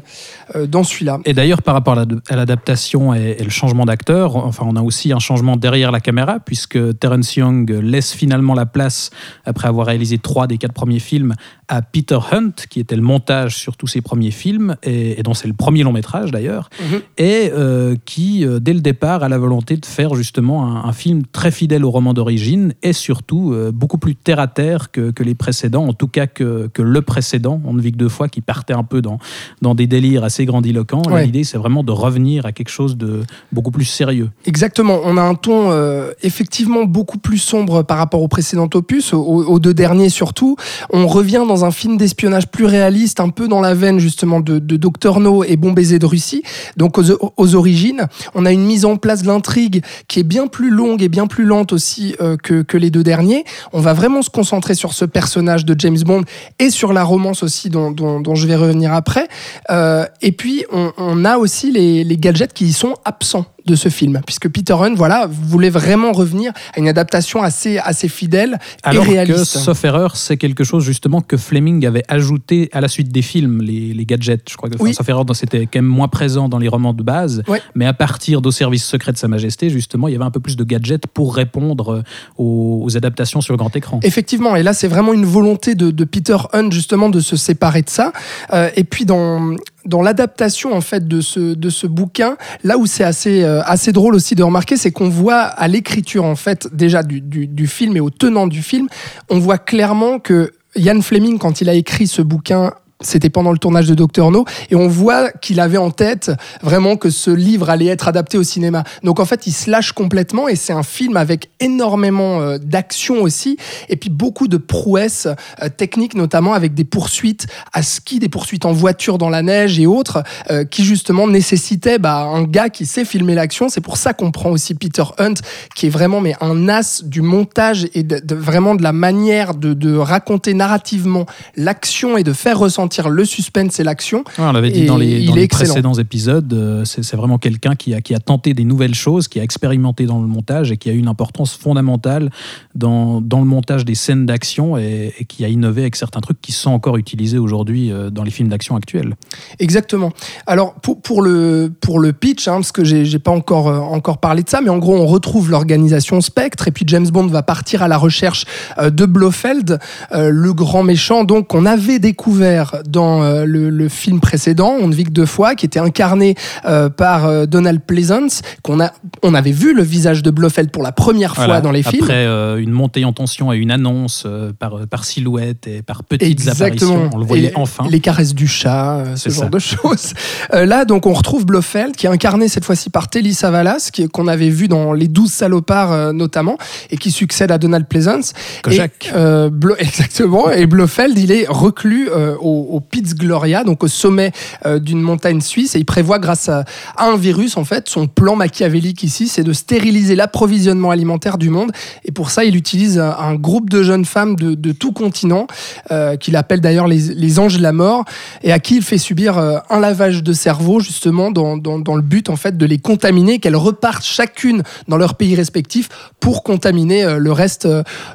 dans 0.67 0.83
celui-là. 0.83 1.19
Et 1.25 1.33
d'ailleurs, 1.33 1.61
par 1.61 1.73
rapport 1.73 1.97
à 1.97 2.35
l'adaptation 2.35 3.13
et, 3.13 3.35
et 3.39 3.43
le 3.43 3.49
changement 3.49 3.85
d'acteur, 3.85 4.35
enfin, 4.35 4.65
on 4.67 4.75
a 4.75 4.81
aussi 4.81 5.11
un 5.11 5.19
changement 5.19 5.57
derrière 5.57 5.91
la 5.91 5.99
caméra, 5.99 6.39
puisque 6.39 6.97
Terence 6.99 7.35
Young 7.35 7.69
laisse 7.69 8.13
finalement 8.13 8.53
la 8.53 8.65
place, 8.65 9.09
après 9.45 9.67
avoir 9.67 9.87
réalisé 9.87 10.17
trois 10.17 10.47
des 10.47 10.57
quatre 10.57 10.73
premiers 10.73 10.99
films, 10.99 11.35
à 11.67 11.81
Peter 11.81 12.19
Hunt, 12.31 12.51
qui 12.69 12.79
était 12.79 12.95
le 12.95 13.01
montage 13.01 13.57
sur 13.57 13.77
tous 13.77 13.87
ses 13.87 14.01
premiers 14.01 14.31
films, 14.31 14.75
et, 14.83 15.19
et 15.19 15.23
dont 15.23 15.33
c'est 15.33 15.47
le 15.47 15.53
premier 15.53 15.83
long 15.83 15.93
métrage 15.93 16.31
d'ailleurs, 16.31 16.69
Mhm. 16.79 17.01
et 17.17 17.51
euh, 17.53 17.95
qui, 18.05 18.45
euh, 18.45 18.59
dès 18.59 18.73
le 18.73 18.81
départ, 18.81 19.23
a 19.23 19.29
la 19.29 19.37
volonté 19.37 19.77
de 19.77 19.85
faire 19.85 20.13
justement 20.15 20.65
un, 20.65 20.83
un 20.89 20.93
film 20.93 21.23
très 21.31 21.51
fidèle 21.51 21.85
au 21.85 21.91
roman 21.91 22.13
d'origine, 22.13 22.73
et 22.83 22.93
surtout 22.93 23.53
euh, 23.53 23.71
beaucoup 23.71 23.97
plus 23.97 24.15
terre-à-terre 24.15 24.91
que, 24.91 25.11
que 25.11 25.23
les 25.23 25.35
précédents, 25.35 25.85
en 25.87 25.93
tout 25.93 26.07
cas 26.07 26.27
que, 26.27 26.69
que 26.73 26.81
le 26.81 27.01
précédent, 27.01 27.61
On 27.65 27.73
ne 27.73 27.81
vit 27.81 27.91
que 27.91 27.97
deux 27.97 28.09
fois, 28.09 28.27
qui 28.27 28.41
partait 28.41 28.73
un 28.73 28.83
peu 28.83 29.01
dans, 29.01 29.17
dans 29.61 29.75
des 29.75 29.87
délires 29.87 30.23
assez 30.23 30.45
grandiloquents. 30.45 31.03
Ouais. 31.09 31.25
L'idée, 31.25 31.43
c'est 31.43 31.57
vraiment 31.57 31.83
de 31.83 31.91
revenir 31.91 32.45
à 32.45 32.51
quelque 32.51 32.69
chose 32.69 32.97
de 32.97 33.21
beaucoup 33.51 33.71
plus 33.71 33.85
sérieux. 33.85 34.29
Exactement, 34.45 34.99
on 35.03 35.15
a 35.17 35.21
un 35.21 35.35
ton 35.35 35.71
euh, 35.71 36.11
effectivement 36.21 36.83
beaucoup 36.85 37.17
plus 37.17 37.37
sombre 37.37 37.83
par 37.83 37.97
rapport 37.97 38.21
au 38.21 38.27
précédent 38.27 38.69
opus, 38.73 39.13
aux, 39.13 39.19
aux 39.19 39.59
deux 39.59 39.73
derniers 39.73 40.09
surtout. 40.09 40.55
On 40.91 41.07
revient 41.07 41.43
dans 41.47 41.52
un 41.61 41.71
film 41.71 41.97
d'espionnage 41.97 42.47
plus 42.47 42.65
réaliste, 42.65 43.19
un 43.19 43.29
peu 43.29 43.47
dans 43.47 43.61
la 43.61 43.73
veine 43.73 43.99
justement 43.99 44.39
de, 44.39 44.59
de 44.59 44.77
Doctor 44.77 45.19
No 45.19 45.43
et 45.43 45.55
Bon 45.55 45.71
baiser 45.71 45.99
de 45.99 46.05
Russie. 46.05 46.43
Donc 46.77 46.97
aux, 46.97 47.03
aux 47.37 47.55
origines, 47.55 48.07
on 48.35 48.45
a 48.45 48.51
une 48.51 48.65
mise 48.65 48.85
en 48.85 48.97
place 48.97 49.21
de 49.21 49.27
l'intrigue 49.27 49.83
qui 50.07 50.19
est 50.19 50.23
bien 50.23 50.47
plus 50.47 50.69
longue 50.71 51.01
et 51.03 51.09
bien 51.09 51.27
plus 51.27 51.45
lente 51.45 51.73
aussi 51.73 52.15
euh, 52.21 52.35
que, 52.37 52.61
que 52.63 52.77
les 52.77 52.89
deux 52.89 53.03
derniers. 53.03 53.43
On 53.73 53.79
va 53.79 53.93
vraiment 53.93 54.21
se 54.21 54.29
concentrer 54.29 54.75
sur 54.75 54.93
ce 54.93 55.05
personnage 55.05 55.65
de 55.65 55.75
James 55.77 55.99
Bond 56.05 56.23
et 56.59 56.69
sur 56.69 56.93
la 56.93 57.03
romance 57.03 57.43
aussi 57.43 57.69
dont, 57.69 57.91
dont- 57.91 58.35
je 58.35 58.47
vais 58.47 58.55
revenir 58.55 58.93
après. 58.93 59.27
Euh, 59.69 60.05
et 60.21 60.31
puis 60.31 60.65
on, 60.71 60.91
on 60.97 61.23
a 61.25 61.37
aussi 61.37 61.71
les, 61.71 62.03
les 62.03 62.17
gadgets 62.17 62.53
qui 62.53 62.65
y 62.65 62.73
sont 62.73 62.95
absents 63.05 63.45
de 63.65 63.75
ce 63.75 63.89
film, 63.89 64.21
puisque 64.25 64.49
Peter 64.49 64.73
Hunt, 64.73 64.93
voilà, 64.95 65.27
voulait 65.29 65.69
vraiment 65.69 66.11
revenir 66.11 66.51
à 66.75 66.79
une 66.79 66.87
adaptation 66.87 67.41
assez, 67.41 67.77
assez 67.77 68.07
fidèle 68.07 68.59
Alors 68.83 69.03
et 69.03 69.07
que, 69.07 69.11
réaliste. 69.13 69.45
sauf 69.57 69.83
erreur, 69.85 70.15
c'est 70.15 70.37
quelque 70.37 70.63
chose 70.63 70.83
justement 70.83 71.21
que 71.21 71.37
Fleming 71.37 71.85
avait 71.85 72.03
ajouté 72.07 72.69
à 72.73 72.81
la 72.81 72.87
suite 72.87 73.09
des 73.11 73.21
films, 73.21 73.61
les, 73.61 73.93
les 73.93 74.05
gadgets. 74.05 74.49
Je 74.49 74.57
crois 74.57 74.69
que 74.69 74.75
Oui. 74.79 74.93
sauf 74.93 75.07
erreur, 75.07 75.25
c'était 75.33 75.61
quand 75.65 75.75
même 75.79 75.85
moins 75.85 76.07
présent 76.07 76.49
dans 76.49 76.59
les 76.59 76.67
romans 76.67 76.93
de 76.93 77.03
base. 77.03 77.43
Mais 77.75 77.85
à 77.85 77.93
partir 77.93 78.41
d'Au 78.41 78.51
service 78.51 78.85
secret 78.85 79.11
de 79.13 79.17
Sa 79.17 79.27
Majesté, 79.27 79.69
justement, 79.69 80.07
il 80.07 80.11
y 80.11 80.15
avait 80.15 80.25
un 80.25 80.31
peu 80.31 80.39
plus 80.39 80.55
de 80.57 80.63
gadgets 80.63 81.07
pour 81.07 81.35
répondre 81.35 81.93
euh, 81.93 82.03
aux, 82.37 82.81
aux 82.83 82.97
adaptations 82.97 83.41
sur 83.41 83.55
grand 83.57 83.75
écran. 83.75 83.99
Effectivement, 84.03 84.55
et 84.55 84.63
là 84.63 84.73
c'est 84.73 84.87
vraiment 84.87 85.13
une 85.13 85.25
volonté 85.25 85.75
de, 85.75 85.91
de 85.91 86.03
Peter 86.03 86.37
Hunt 86.53 86.69
justement 86.71 87.09
de 87.09 87.19
se 87.19 87.35
séparer 87.35 87.81
de 87.81 87.89
ça. 87.89 88.11
Euh, 88.53 88.69
et 88.75 88.83
puis 88.83 89.05
dans 89.05 89.55
dans 89.85 90.01
l'adaptation 90.01 90.73
en 90.73 90.81
fait 90.81 91.07
de 91.07 91.21
ce 91.21 91.39
de 91.39 91.69
ce 91.69 91.87
bouquin, 91.87 92.37
là 92.63 92.77
où 92.77 92.85
c'est 92.85 93.03
assez 93.03 93.43
euh, 93.43 93.61
assez 93.63 93.91
drôle 93.91 94.15
aussi 94.15 94.35
de 94.35 94.43
remarquer, 94.43 94.77
c'est 94.77 94.91
qu'on 94.91 95.09
voit 95.09 95.41
à 95.41 95.67
l'écriture 95.67 96.25
en 96.25 96.35
fait 96.35 96.73
déjà 96.73 97.03
du, 97.03 97.21
du, 97.21 97.47
du 97.47 97.67
film 97.67 97.97
et 97.97 97.99
au 97.99 98.09
tenant 98.09 98.47
du 98.47 98.61
film, 98.61 98.87
on 99.29 99.39
voit 99.39 99.57
clairement 99.57 100.19
que 100.19 100.51
Ian 100.75 101.01
Fleming 101.01 101.37
quand 101.37 101.61
il 101.61 101.69
a 101.69 101.73
écrit 101.73 102.07
ce 102.07 102.21
bouquin 102.21 102.73
c'était 103.03 103.29
pendant 103.29 103.51
le 103.51 103.57
tournage 103.57 103.87
de 103.87 103.93
Doctor 103.93 104.31
No, 104.31 104.45
et 104.69 104.75
on 104.75 104.87
voit 104.87 105.31
qu'il 105.31 105.59
avait 105.59 105.77
en 105.77 105.91
tête 105.91 106.31
vraiment 106.61 106.95
que 106.95 107.09
ce 107.09 107.31
livre 107.31 107.69
allait 107.69 107.87
être 107.87 108.07
adapté 108.07 108.37
au 108.37 108.43
cinéma. 108.43 108.83
Donc 109.03 109.19
en 109.19 109.25
fait, 109.25 109.47
il 109.47 109.51
se 109.51 109.69
lâche 109.69 109.91
complètement, 109.91 110.47
et 110.47 110.55
c'est 110.55 110.73
un 110.73 110.83
film 110.83 111.17
avec 111.17 111.49
énormément 111.59 112.41
euh, 112.41 112.57
d'action 112.57 113.21
aussi, 113.21 113.57
et 113.89 113.95
puis 113.95 114.09
beaucoup 114.09 114.47
de 114.47 114.57
prouesses 114.57 115.27
euh, 115.61 115.69
techniques, 115.75 116.15
notamment 116.15 116.53
avec 116.53 116.73
des 116.73 116.83
poursuites 116.83 117.47
à 117.71 117.83
ski, 117.83 118.19
des 118.19 118.29
poursuites 118.29 118.65
en 118.65 118.73
voiture 118.73 119.17
dans 119.17 119.29
la 119.29 119.41
neige 119.41 119.79
et 119.79 119.85
autres, 119.85 120.23
euh, 120.49 120.63
qui 120.63 120.83
justement 120.83 121.27
nécessitaient 121.27 121.99
bah, 121.99 122.21
un 122.21 122.43
gars 122.43 122.69
qui 122.69 122.85
sait 122.85 123.05
filmer 123.05 123.35
l'action. 123.35 123.69
C'est 123.69 123.81
pour 123.81 123.97
ça 123.97 124.13
qu'on 124.13 124.31
prend 124.31 124.49
aussi 124.49 124.73
Peter 124.73 125.03
Hunt, 125.17 125.35
qui 125.75 125.87
est 125.87 125.89
vraiment 125.89 126.21
mais 126.21 126.35
un 126.41 126.69
as 126.69 127.03
du 127.03 127.21
montage 127.21 127.87
et 127.93 128.05
vraiment 128.29 128.75
de 128.75 128.83
la 128.83 128.93
manière 128.93 129.55
de 129.55 129.97
raconter 129.97 130.53
narrativement 130.53 131.25
l'action 131.55 132.17
et 132.17 132.23
de 132.23 132.33
faire 132.33 132.59
ressentir 132.59 132.92
le 133.01 133.25
suspense 133.25 133.79
et 133.79 133.83
l'action. 133.83 134.19
Ouais, 134.37 134.45
on 134.45 134.51
l'avait 134.51 134.71
dit 134.71 134.85
dans 134.85 134.97
les, 134.97 135.25
dans 135.25 135.33
précédents 135.47 135.93
épisodes, 135.93 136.51
euh, 136.53 136.85
c'est 136.85 137.15
vraiment 137.15 137.37
quelqu'un 137.37 137.75
qui 137.75 137.93
a, 137.93 138.01
qui 138.01 138.13
a 138.13 138.19
tenté 138.19 138.53
des 138.53 138.63
nouvelles 138.63 138.95
choses, 138.95 139.27
qui 139.27 139.39
a 139.39 139.43
expérimenté 139.43 140.05
dans 140.05 140.21
le 140.21 140.27
montage 140.27 140.71
et 140.71 140.77
qui 140.77 140.89
a 140.89 140.93
eu 140.93 140.97
une 140.97 141.07
importance 141.07 141.55
fondamentale 141.55 142.29
dans, 142.75 143.21
dans 143.21 143.39
le 143.39 143.45
montage 143.45 143.85
des 143.85 143.95
scènes 143.95 144.25
d'action 144.25 144.77
et, 144.77 145.13
et 145.19 145.25
qui 145.25 145.43
a 145.45 145.47
innové 145.47 145.81
avec 145.81 145.95
certains 145.95 146.21
trucs 146.21 146.41
qui 146.41 146.51
sont 146.51 146.71
encore 146.71 146.97
utilisés 146.97 147.37
aujourd'hui 147.37 147.91
euh, 147.91 148.09
dans 148.09 148.23
les 148.23 148.31
films 148.31 148.49
d'action 148.49 148.75
actuels. 148.75 149.15
Exactement. 149.59 150.11
Alors 150.47 150.75
pour, 150.75 151.01
pour 151.01 151.21
le 151.21 151.71
pour 151.81 151.99
le 151.99 152.13
pitch, 152.13 152.47
hein, 152.47 152.55
parce 152.55 152.71
que 152.71 152.83
j'ai 152.83 153.05
j'ai 153.05 153.19
pas 153.19 153.31
encore 153.31 153.67
euh, 153.67 153.79
encore 153.79 154.19
parlé 154.19 154.43
de 154.43 154.49
ça, 154.49 154.61
mais 154.61 154.69
en 154.69 154.77
gros 154.77 154.95
on 154.95 155.05
retrouve 155.05 155.49
l'organisation 155.49 156.21
Spectre 156.21 156.67
et 156.67 156.71
puis 156.71 156.85
James 156.87 157.07
Bond 157.07 157.27
va 157.27 157.43
partir 157.43 157.81
à 157.81 157.87
la 157.87 157.97
recherche 157.97 158.45
euh, 158.77 158.89
de 158.89 159.05
Blofeld, 159.05 159.79
euh, 160.11 160.29
le 160.29 160.53
grand 160.53 160.83
méchant 160.83 161.23
donc 161.23 161.47
qu'on 161.47 161.65
avait 161.65 161.99
découvert 161.99 162.82
dans 162.87 163.23
euh, 163.23 163.45
le, 163.45 163.69
le 163.69 163.89
film 163.89 164.19
précédent, 164.19 164.75
On 164.81 164.87
ne 164.87 164.93
vit 164.95 165.03
que 165.05 165.11
deux 165.11 165.25
fois, 165.25 165.55
qui 165.55 165.65
était 165.65 165.79
incarné 165.79 166.35
euh, 166.65 166.89
par 166.89 167.25
euh, 167.25 167.45
Donald 167.45 167.81
Pleasance, 167.81 168.41
qu'on 168.61 168.79
a, 168.79 168.91
on 169.21 169.33
avait 169.33 169.51
vu 169.51 169.73
le 169.73 169.83
visage 169.83 170.23
de 170.23 170.31
Blofeld 170.31 170.71
pour 170.71 170.83
la 170.83 170.91
première 170.91 171.35
fois 171.35 171.45
Voilà. 171.45 171.61
dans 171.61 171.71
les 171.71 171.79
Après 171.81 171.97
films. 171.97 172.07
euh, 172.09 172.57
une 172.57 172.71
montée 172.71 173.05
en 173.05 173.13
tension 173.13 173.51
et 173.53 173.57
une 173.57 173.71
annonce 173.71 174.25
par, 174.59 174.87
par 174.89 175.05
silhouette 175.05 175.67
et 175.67 175.81
par 175.81 176.03
petites 176.03 176.29
Exactement. 176.29 176.67
apparitions, 176.67 177.09
on 177.13 177.17
le 177.17 177.25
voyait 177.25 177.49
Et 177.49 177.53
enfin. 177.55 177.85
Les 177.89 177.99
caresses 177.99 178.33
du 178.35 178.47
chat, 178.47 179.03
ce 179.15 179.29
genre 179.29 179.43
ça. 179.43 179.49
de 179.49 179.59
choses. 179.59 180.13
Là, 180.51 180.85
donc, 180.85 181.05
on 181.05 181.13
retrouve 181.13 181.45
Blofeld, 181.45 181.95
qui 181.95 182.05
est 182.05 182.09
incarné 182.09 182.47
cette 182.47 182.65
fois-ci 182.65 182.89
par 182.89 183.09
Telly 183.09 183.33
Savalas, 183.33 183.91
qu'on 184.11 184.27
avait 184.27 184.49
vu 184.49 184.67
dans 184.67 184.93
Les 184.93 185.07
Douze 185.07 185.31
Salopards 185.31 186.13
notamment, 186.13 186.57
et 186.89 186.97
qui 186.97 187.11
succède 187.11 187.51
à 187.51 187.57
Donald 187.57 187.87
Pleasance. 187.87 188.33
Kojak. 188.63 189.07
Et, 189.07 189.11
euh, 189.15 189.49
Blo- 189.49 189.75
exactement. 189.79 190.49
Et 190.51 190.65
Blofeld, 190.65 191.17
il 191.17 191.31
est 191.31 191.45
reclus 191.47 192.09
euh, 192.09 192.35
au, 192.39 192.72
au 192.73 192.79
Piz 192.79 193.13
Gloria, 193.13 193.63
donc 193.63 193.83
au 193.83 193.87
sommet 193.87 194.31
euh, 194.65 194.79
d'une 194.79 195.01
montagne 195.01 195.41
suisse, 195.41 195.75
et 195.75 195.79
il 195.79 195.85
prévoit, 195.85 196.17
grâce 196.17 196.49
à, 196.49 196.65
un 196.97 197.15
virus, 197.15 197.55
en 197.55 197.65
fait, 197.65 197.87
son 197.87 198.07
plan 198.07 198.35
machiavélique 198.35 199.03
ici, 199.03 199.27
c'est 199.27 199.43
de 199.43 199.53
stériliser 199.53 200.15
l'approvisionnement 200.15 200.89
alimentaire 200.89 201.37
du 201.37 201.49
monde. 201.49 201.71
Et 202.03 202.11
pour 202.11 202.31
ça, 202.31 202.43
il 202.43 202.55
utilise 202.55 202.99
un, 202.99 203.35
groupe 203.35 203.69
de 203.69 203.83
jeunes 203.83 204.05
femmes 204.05 204.35
de, 204.35 204.55
de 204.55 204.71
tout 204.71 204.91
continent, 204.91 205.47
euh, 205.91 206.15
qu'il 206.17 206.35
appelle 206.35 206.61
d'ailleurs 206.61 206.87
les, 206.87 207.39
anges 207.39 207.57
de 207.57 207.63
la 207.63 207.73
mort, 207.73 208.05
et 208.41 208.51
à 208.51 208.59
qui 208.59 208.77
il 208.77 208.81
fait 208.81 208.97
subir 208.97 209.37
euh, 209.37 209.57
un 209.69 209.79
lavage 209.79 210.23
de 210.23 210.33
cerveau, 210.33 210.79
justement, 210.79 211.29
dans, 211.31 211.57
dans, 211.57 211.95
le 211.95 212.01
but, 212.01 212.29
en 212.29 212.35
fait, 212.35 212.57
de 212.57 212.65
les 212.65 212.79
contaminer, 212.79 213.39
qu'elles 213.39 213.55
repartent 213.55 214.05
chacune 214.05 214.63
dans 214.87 214.97
leur 214.97 215.15
pays 215.15 215.35
respectif 215.35 215.89
pour 216.19 216.43
contaminer 216.43 217.17
le 217.19 217.31
reste 217.31 217.67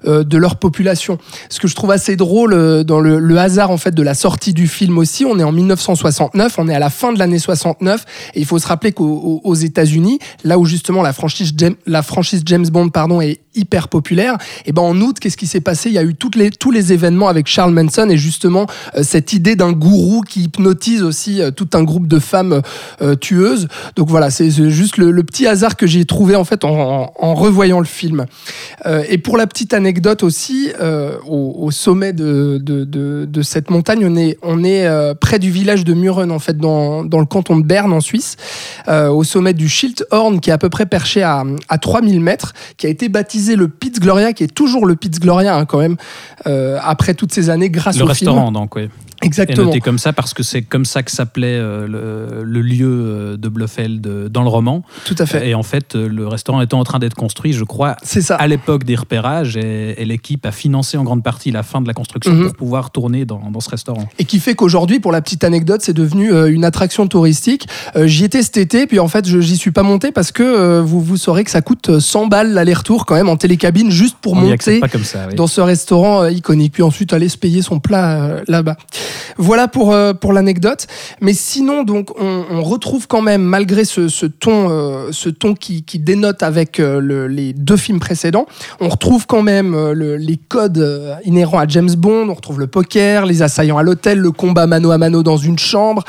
de 0.04 0.36
leur 0.36 0.56
population. 0.56 1.18
Ce 1.48 1.60
que 1.60 1.68
je 1.68 1.74
trouve 1.74 1.90
assez 1.90 2.16
drôle 2.16 2.84
dans 2.84 3.00
le 3.00 3.38
hasard, 3.38 3.70
en 3.70 3.76
fait, 3.76 3.94
de 3.94 4.02
la 4.02 4.14
sortie 4.14 4.37
du 4.46 4.66
film 4.66 4.98
aussi, 4.98 5.24
on 5.24 5.38
est 5.38 5.44
en 5.44 5.52
1969, 5.52 6.58
on 6.58 6.68
est 6.68 6.74
à 6.74 6.78
la 6.78 6.90
fin 6.90 7.12
de 7.12 7.18
l'année 7.18 7.38
69, 7.38 8.04
et 8.34 8.40
il 8.40 8.46
faut 8.46 8.58
se 8.58 8.66
rappeler 8.66 8.92
qu'aux 8.92 9.04
aux- 9.04 9.40
aux 9.44 9.54
États-Unis, 9.54 10.18
là 10.44 10.58
où 10.58 10.64
justement 10.64 11.02
la 11.02 11.12
franchise 11.12 11.52
James, 11.56 11.74
la 11.86 12.02
franchise 12.02 12.42
James 12.46 12.66
Bond 12.68 12.88
pardon, 12.88 13.20
est 13.20 13.40
hyper 13.54 13.88
populaire, 13.88 14.38
et 14.66 14.72
ben 14.72 14.82
en 14.82 14.98
août, 15.00 15.18
qu'est-ce 15.20 15.36
qui 15.36 15.46
s'est 15.46 15.60
passé? 15.60 15.88
Il 15.90 15.94
y 15.94 15.98
a 15.98 16.04
eu 16.04 16.14
toutes 16.14 16.36
les, 16.36 16.50
tous 16.50 16.70
les 16.70 16.92
événements 16.92 17.28
avec 17.28 17.46
Charles 17.46 17.72
Manson 17.72 18.08
et 18.08 18.16
justement 18.16 18.66
euh, 18.96 19.02
cette 19.02 19.32
idée 19.32 19.56
d'un 19.56 19.72
gourou 19.72 20.22
qui 20.22 20.42
hypnotise 20.44 21.02
aussi 21.02 21.42
euh, 21.42 21.50
tout 21.50 21.68
un 21.74 21.82
groupe 21.82 22.06
de 22.06 22.18
femmes 22.18 22.62
euh, 23.02 23.14
tueuses. 23.16 23.68
Donc 23.96 24.08
voilà, 24.08 24.30
c'est 24.30 24.50
juste 24.50 24.96
le, 24.96 25.22
petit 25.22 25.46
hasard 25.46 25.76
que 25.76 25.86
j'ai 25.86 26.04
trouvé 26.04 26.36
en 26.36 26.44
fait 26.44 26.64
en, 26.64 27.12
revoyant 27.34 27.80
le 27.80 27.86
film. 27.86 28.26
Et 29.08 29.18
pour 29.18 29.36
la 29.36 29.46
petite 29.46 29.74
anecdote 29.74 30.22
aussi, 30.22 30.70
au, 31.26 31.70
sommet 31.70 32.12
de 32.12 33.42
cette 33.42 33.70
montagne, 33.70 34.06
on 34.06 34.16
est, 34.16 34.27
on 34.42 34.64
est 34.64 34.86
euh, 34.86 35.14
près 35.14 35.38
du 35.38 35.50
village 35.50 35.84
de 35.84 35.94
Muren, 35.94 36.30
en 36.30 36.38
fait, 36.38 36.56
dans, 36.56 37.04
dans 37.04 37.20
le 37.20 37.26
canton 37.26 37.56
de 37.58 37.64
Berne, 37.64 37.92
en 37.92 38.00
Suisse, 38.00 38.36
euh, 38.88 39.08
au 39.08 39.24
sommet 39.24 39.54
du 39.54 39.68
Schildhorn, 39.68 40.40
qui 40.40 40.50
est 40.50 40.52
à 40.52 40.58
peu 40.58 40.68
près 40.68 40.86
perché 40.86 41.22
à, 41.22 41.44
à 41.68 41.78
3000 41.78 42.20
mètres, 42.20 42.52
qui 42.76 42.86
a 42.86 42.90
été 42.90 43.08
baptisé 43.08 43.56
le 43.56 43.68
Piz 43.68 43.92
Gloria, 44.00 44.32
qui 44.32 44.44
est 44.44 44.54
toujours 44.54 44.86
le 44.86 44.96
Piz 44.96 45.10
Gloria, 45.20 45.56
hein, 45.56 45.64
quand 45.64 45.78
même, 45.78 45.96
euh, 46.46 46.78
après 46.82 47.14
toutes 47.14 47.32
ces 47.32 47.50
années, 47.50 47.70
grâce 47.70 47.96
Le 47.98 48.04
au 48.04 48.06
restaurant, 48.06 48.42
film. 48.44 48.54
donc, 48.54 48.76
oui. 48.76 48.88
Est 49.22 49.26
Exactement. 49.26 49.66
noté 49.66 49.80
comme 49.80 49.98
ça 49.98 50.12
parce 50.12 50.32
que 50.34 50.42
c'est 50.42 50.62
comme 50.62 50.84
ça 50.84 51.02
que 51.02 51.10
s'appelait 51.10 51.58
euh, 51.58 51.86
le, 51.86 52.44
le 52.44 52.60
lieu 52.60 52.86
euh, 52.88 53.36
de 53.36 53.48
Blofeld 53.48 54.06
euh, 54.06 54.28
dans 54.28 54.42
le 54.42 54.48
roman. 54.48 54.82
Tout 55.04 55.16
à 55.18 55.26
fait. 55.26 55.48
Et 55.48 55.54
en 55.54 55.62
fait, 55.62 55.94
le 55.94 56.26
restaurant 56.28 56.60
étant 56.60 56.78
en 56.80 56.84
train 56.84 56.98
d'être 56.98 57.14
construit, 57.16 57.52
je 57.52 57.64
crois, 57.64 57.96
C'est 58.02 58.22
ça. 58.22 58.36
à 58.36 58.46
l'époque 58.46 58.84
des 58.84 58.94
repérages, 58.96 59.56
et, 59.56 60.00
et 60.00 60.04
l'équipe 60.04 60.44
a 60.46 60.52
financé 60.52 60.96
en 60.96 61.04
grande 61.04 61.22
partie 61.22 61.50
la 61.50 61.62
fin 61.62 61.80
de 61.80 61.86
la 61.86 61.94
construction 61.94 62.32
Mhm. 62.32 62.44
pour 62.48 62.54
pouvoir 62.56 62.90
tourner 62.90 63.24
dans, 63.24 63.50
dans 63.50 63.60
ce 63.60 63.70
restaurant. 63.70 64.08
Et 64.18 64.24
qui 64.24 64.38
fait 64.40 64.54
qu'aujourd'hui, 64.54 65.00
pour 65.00 65.12
la 65.12 65.20
petite 65.20 65.44
anecdote, 65.44 65.80
c'est 65.82 65.92
devenu 65.94 66.30
une 66.48 66.64
attraction 66.64 67.06
touristique. 67.08 67.66
J'y 68.04 68.24
étais 68.24 68.42
cet 68.42 68.56
été, 68.56 68.86
puis 68.86 68.98
en 68.98 69.08
fait, 69.08 69.26
je 69.26 69.40
j'y 69.40 69.56
suis 69.56 69.70
pas 69.70 69.82
monté 69.82 70.12
parce 70.12 70.30
que 70.32 70.80
vous, 70.80 71.00
vous 71.00 71.16
saurez 71.16 71.44
que 71.44 71.50
ça 71.50 71.62
coûte 71.62 71.88
euh, 71.88 72.00
100 72.00 72.26
balles 72.26 72.52
l'aller-retour 72.52 73.06
quand 73.06 73.14
même 73.14 73.28
en 73.28 73.36
télécabine 73.36 73.90
juste 73.90 74.16
pour 74.20 74.34
On 74.34 74.42
n'y 74.42 74.50
monter 74.50 74.80
pas 74.80 74.88
comme 74.88 75.04
ça. 75.04 75.26
oui. 75.28 75.34
dans 75.34 75.46
ce 75.46 75.60
restaurant 75.60 76.26
iconique, 76.26 76.72
puis 76.74 76.82
ensuite 76.82 77.12
aller 77.12 77.28
se 77.28 77.36
payer 77.38 77.62
son 77.62 77.80
plat 77.80 78.40
là-bas. 78.48 78.76
Voilà 79.36 79.68
pour, 79.68 79.92
euh, 79.92 80.12
pour 80.14 80.32
l'anecdote. 80.32 80.86
Mais 81.20 81.32
sinon, 81.32 81.82
donc, 81.84 82.10
on, 82.20 82.44
on 82.50 82.62
retrouve 82.62 83.06
quand 83.06 83.22
même, 83.22 83.42
malgré 83.42 83.84
ce, 83.84 84.08
ce 84.08 84.26
ton, 84.26 84.68
euh, 84.70 85.08
ce 85.12 85.28
ton 85.28 85.54
qui, 85.54 85.82
qui 85.82 85.98
dénote 85.98 86.42
avec 86.42 86.80
euh, 86.80 87.00
le- 87.00 87.26
les 87.28 87.52
deux 87.52 87.76
films 87.76 88.00
précédents, 88.00 88.46
on 88.80 88.88
retrouve 88.88 89.26
quand 89.26 89.42
même 89.42 89.72
le- 89.92 90.16
les 90.16 90.36
codes 90.36 91.16
inhérents 91.24 91.58
à 91.58 91.66
James 91.66 91.90
Bond. 91.96 92.28
On 92.28 92.34
retrouve 92.34 92.58
le 92.60 92.66
poker, 92.66 93.26
les 93.26 93.42
assaillants 93.42 93.78
à 93.78 93.82
l'hôtel, 93.82 94.18
le 94.18 94.30
combat 94.32 94.66
mano 94.66 94.90
à 94.90 94.98
mano 94.98 95.22
dans 95.22 95.36
une 95.36 95.58
chambre, 95.58 96.04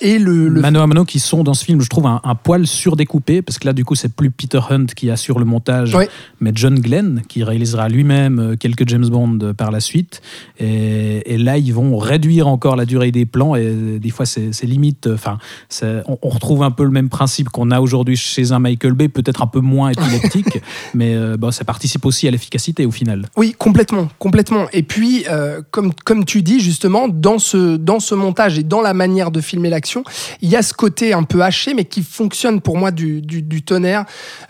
et 0.00 0.18
le, 0.18 0.48
le 0.48 0.60
Mano 0.60 0.80
à 0.80 0.86
mano 0.86 1.04
qui 1.04 1.18
sont 1.20 1.42
dans 1.44 1.54
ce 1.54 1.64
film, 1.64 1.80
je 1.80 1.88
trouve, 1.88 2.06
un, 2.06 2.20
un 2.24 2.34
poil 2.34 2.66
surdécoupé, 2.66 3.42
parce 3.42 3.58
que 3.58 3.66
là, 3.66 3.72
du 3.72 3.84
coup, 3.84 3.94
c'est 3.94 4.12
plus 4.12 4.30
Peter 4.30 4.60
Hunt 4.70 4.86
qui 4.86 5.10
assure 5.10 5.38
le 5.38 5.44
montage, 5.44 5.92
mais 6.40 6.52
John 6.54 6.78
Glenn, 6.78 7.22
qui 7.28 7.42
réalisera 7.44 7.88
lui-même 7.88 8.56
quelques 8.58 8.88
James 8.88 9.06
Bond 9.08 9.52
par 9.56 9.70
la 9.70 9.80
suite. 9.80 10.20
Et, 10.58 11.34
et 11.34 11.38
là, 11.38 11.58
ils 11.58 11.72
vont 11.72 11.96
réduire 12.04 12.46
encore 12.46 12.76
la 12.76 12.84
durée 12.84 13.10
des 13.10 13.26
plans, 13.26 13.54
et 13.56 13.64
euh, 13.64 13.98
des 13.98 14.10
fois, 14.10 14.26
c'est 14.26 14.50
limite. 14.62 15.06
euh, 15.06 15.14
Enfin, 15.14 15.38
on, 15.82 16.18
on 16.22 16.28
retrouve 16.28 16.62
un 16.62 16.70
peu 16.70 16.84
le 16.84 16.90
même 16.90 17.08
principe 17.08 17.48
qu'on 17.48 17.70
a 17.70 17.80
aujourd'hui 17.80 18.16
chez 18.16 18.52
un 18.52 18.58
Michael 18.58 18.92
Bay, 18.92 19.08
peut-être 19.08 19.42
un 19.42 19.46
peu 19.46 19.60
moins 19.60 19.90
épileptique, 19.90 20.60
mais 20.94 21.14
euh, 21.14 21.36
bon, 21.36 21.50
ça 21.50 21.64
participe 21.64 22.04
aussi 22.06 22.28
à 22.28 22.30
l'efficacité 22.30 22.86
au 22.86 22.90
final. 22.90 23.26
Oui, 23.36 23.54
complètement, 23.56 24.08
complètement. 24.18 24.66
Et 24.72 24.82
puis, 24.82 25.24
euh, 25.30 25.62
comme, 25.70 25.92
comme 26.04 26.24
tu 26.24 26.42
dis, 26.42 26.60
justement, 26.60 27.08
dans 27.08 27.38
ce, 27.38 27.76
dans 27.76 28.00
ce 28.00 28.14
montage 28.14 28.58
et 28.58 28.62
dans 28.62 28.80
la 28.82 28.94
manière 28.94 29.30
de 29.30 29.40
filmer 29.40 29.70
l'action, 29.70 30.04
il 30.42 30.48
y 30.50 30.56
a 30.56 30.62
ce 30.62 30.74
côté 30.74 31.12
un 31.12 31.22
peu 31.22 31.42
haché, 31.42 31.74
mais 31.74 31.84
qui 31.84 32.02
fonctionne 32.02 32.60
pour 32.60 32.76
moi 32.76 32.90
du, 32.90 33.22
du, 33.22 33.42
du 33.42 33.62
tonnerre. 33.62 34.04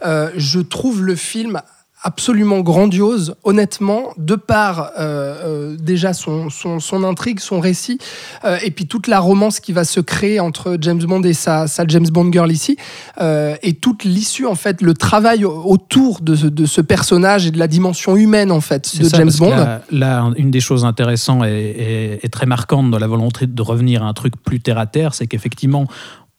Euh, 0.05 0.31
je 0.37 0.61
trouve 0.61 1.03
le 1.03 1.15
film 1.15 1.61
absolument 2.07 2.61
grandiose, 2.61 3.35
honnêtement, 3.45 4.13
de 4.19 4.35
par 4.37 4.91
euh, 4.99 5.73
euh, 5.73 5.77
déjà 5.81 6.13
son, 6.13 6.51
son, 6.51 6.79
son 6.79 7.03
intrigue, 7.03 7.41
son 7.41 7.61
récit, 7.61 7.99
euh, 8.45 8.59
et 8.63 8.71
puis 8.71 8.87
toute 8.87 9.07
la 9.09 9.21
romance 9.21 9.59
qui 9.59 9.73
va 9.73 9.85
se 9.85 10.01
créer 10.01 10.39
entre 10.39 10.77
James 10.81 11.03
Bond 11.03 11.23
et 11.23 11.33
sa, 11.33 11.67
sa 11.67 11.87
James 11.89 12.07
Bond 12.13 12.31
girl 12.31 12.53
ici, 12.53 12.77
euh, 13.23 13.57
et 13.63 13.73
toute 13.73 14.05
l'issue, 14.05 14.45
en 14.47 14.55
fait, 14.55 14.83
le 14.83 14.93
travail 14.93 15.47
au- 15.47 15.63
autour 15.65 16.21
de, 16.21 16.35
ce- 16.37 16.47
de 16.47 16.67
ce 16.67 16.83
personnage 16.83 17.47
et 17.47 17.51
de 17.51 17.59
la 17.59 17.69
dimension 17.69 18.17
humaine, 18.17 18.53
en 18.53 18.61
fait, 18.61 18.97
de 18.99 19.05
ça, 19.09 19.17
James 19.17 19.33
Bond. 19.39 19.51
Là, 19.51 19.81
là, 19.91 20.31
une 20.37 20.51
des 20.51 20.61
choses 20.61 20.85
intéressantes 20.85 21.45
et, 21.47 21.71
et- 21.71 22.27
et 22.27 22.29
très 22.29 22.45
marquantes 22.47 22.91
dans 22.91 22.99
la 22.99 23.07
volonté 23.07 23.47
de 23.47 23.63
revenir 23.63 24.03
à 24.03 24.07
un 24.09 24.13
truc 24.13 24.35
plus 24.43 24.61
terre 24.61 24.79
à 24.79 24.87
terre, 24.87 25.15
c'est 25.15 25.27
qu'effectivement, 25.27 25.87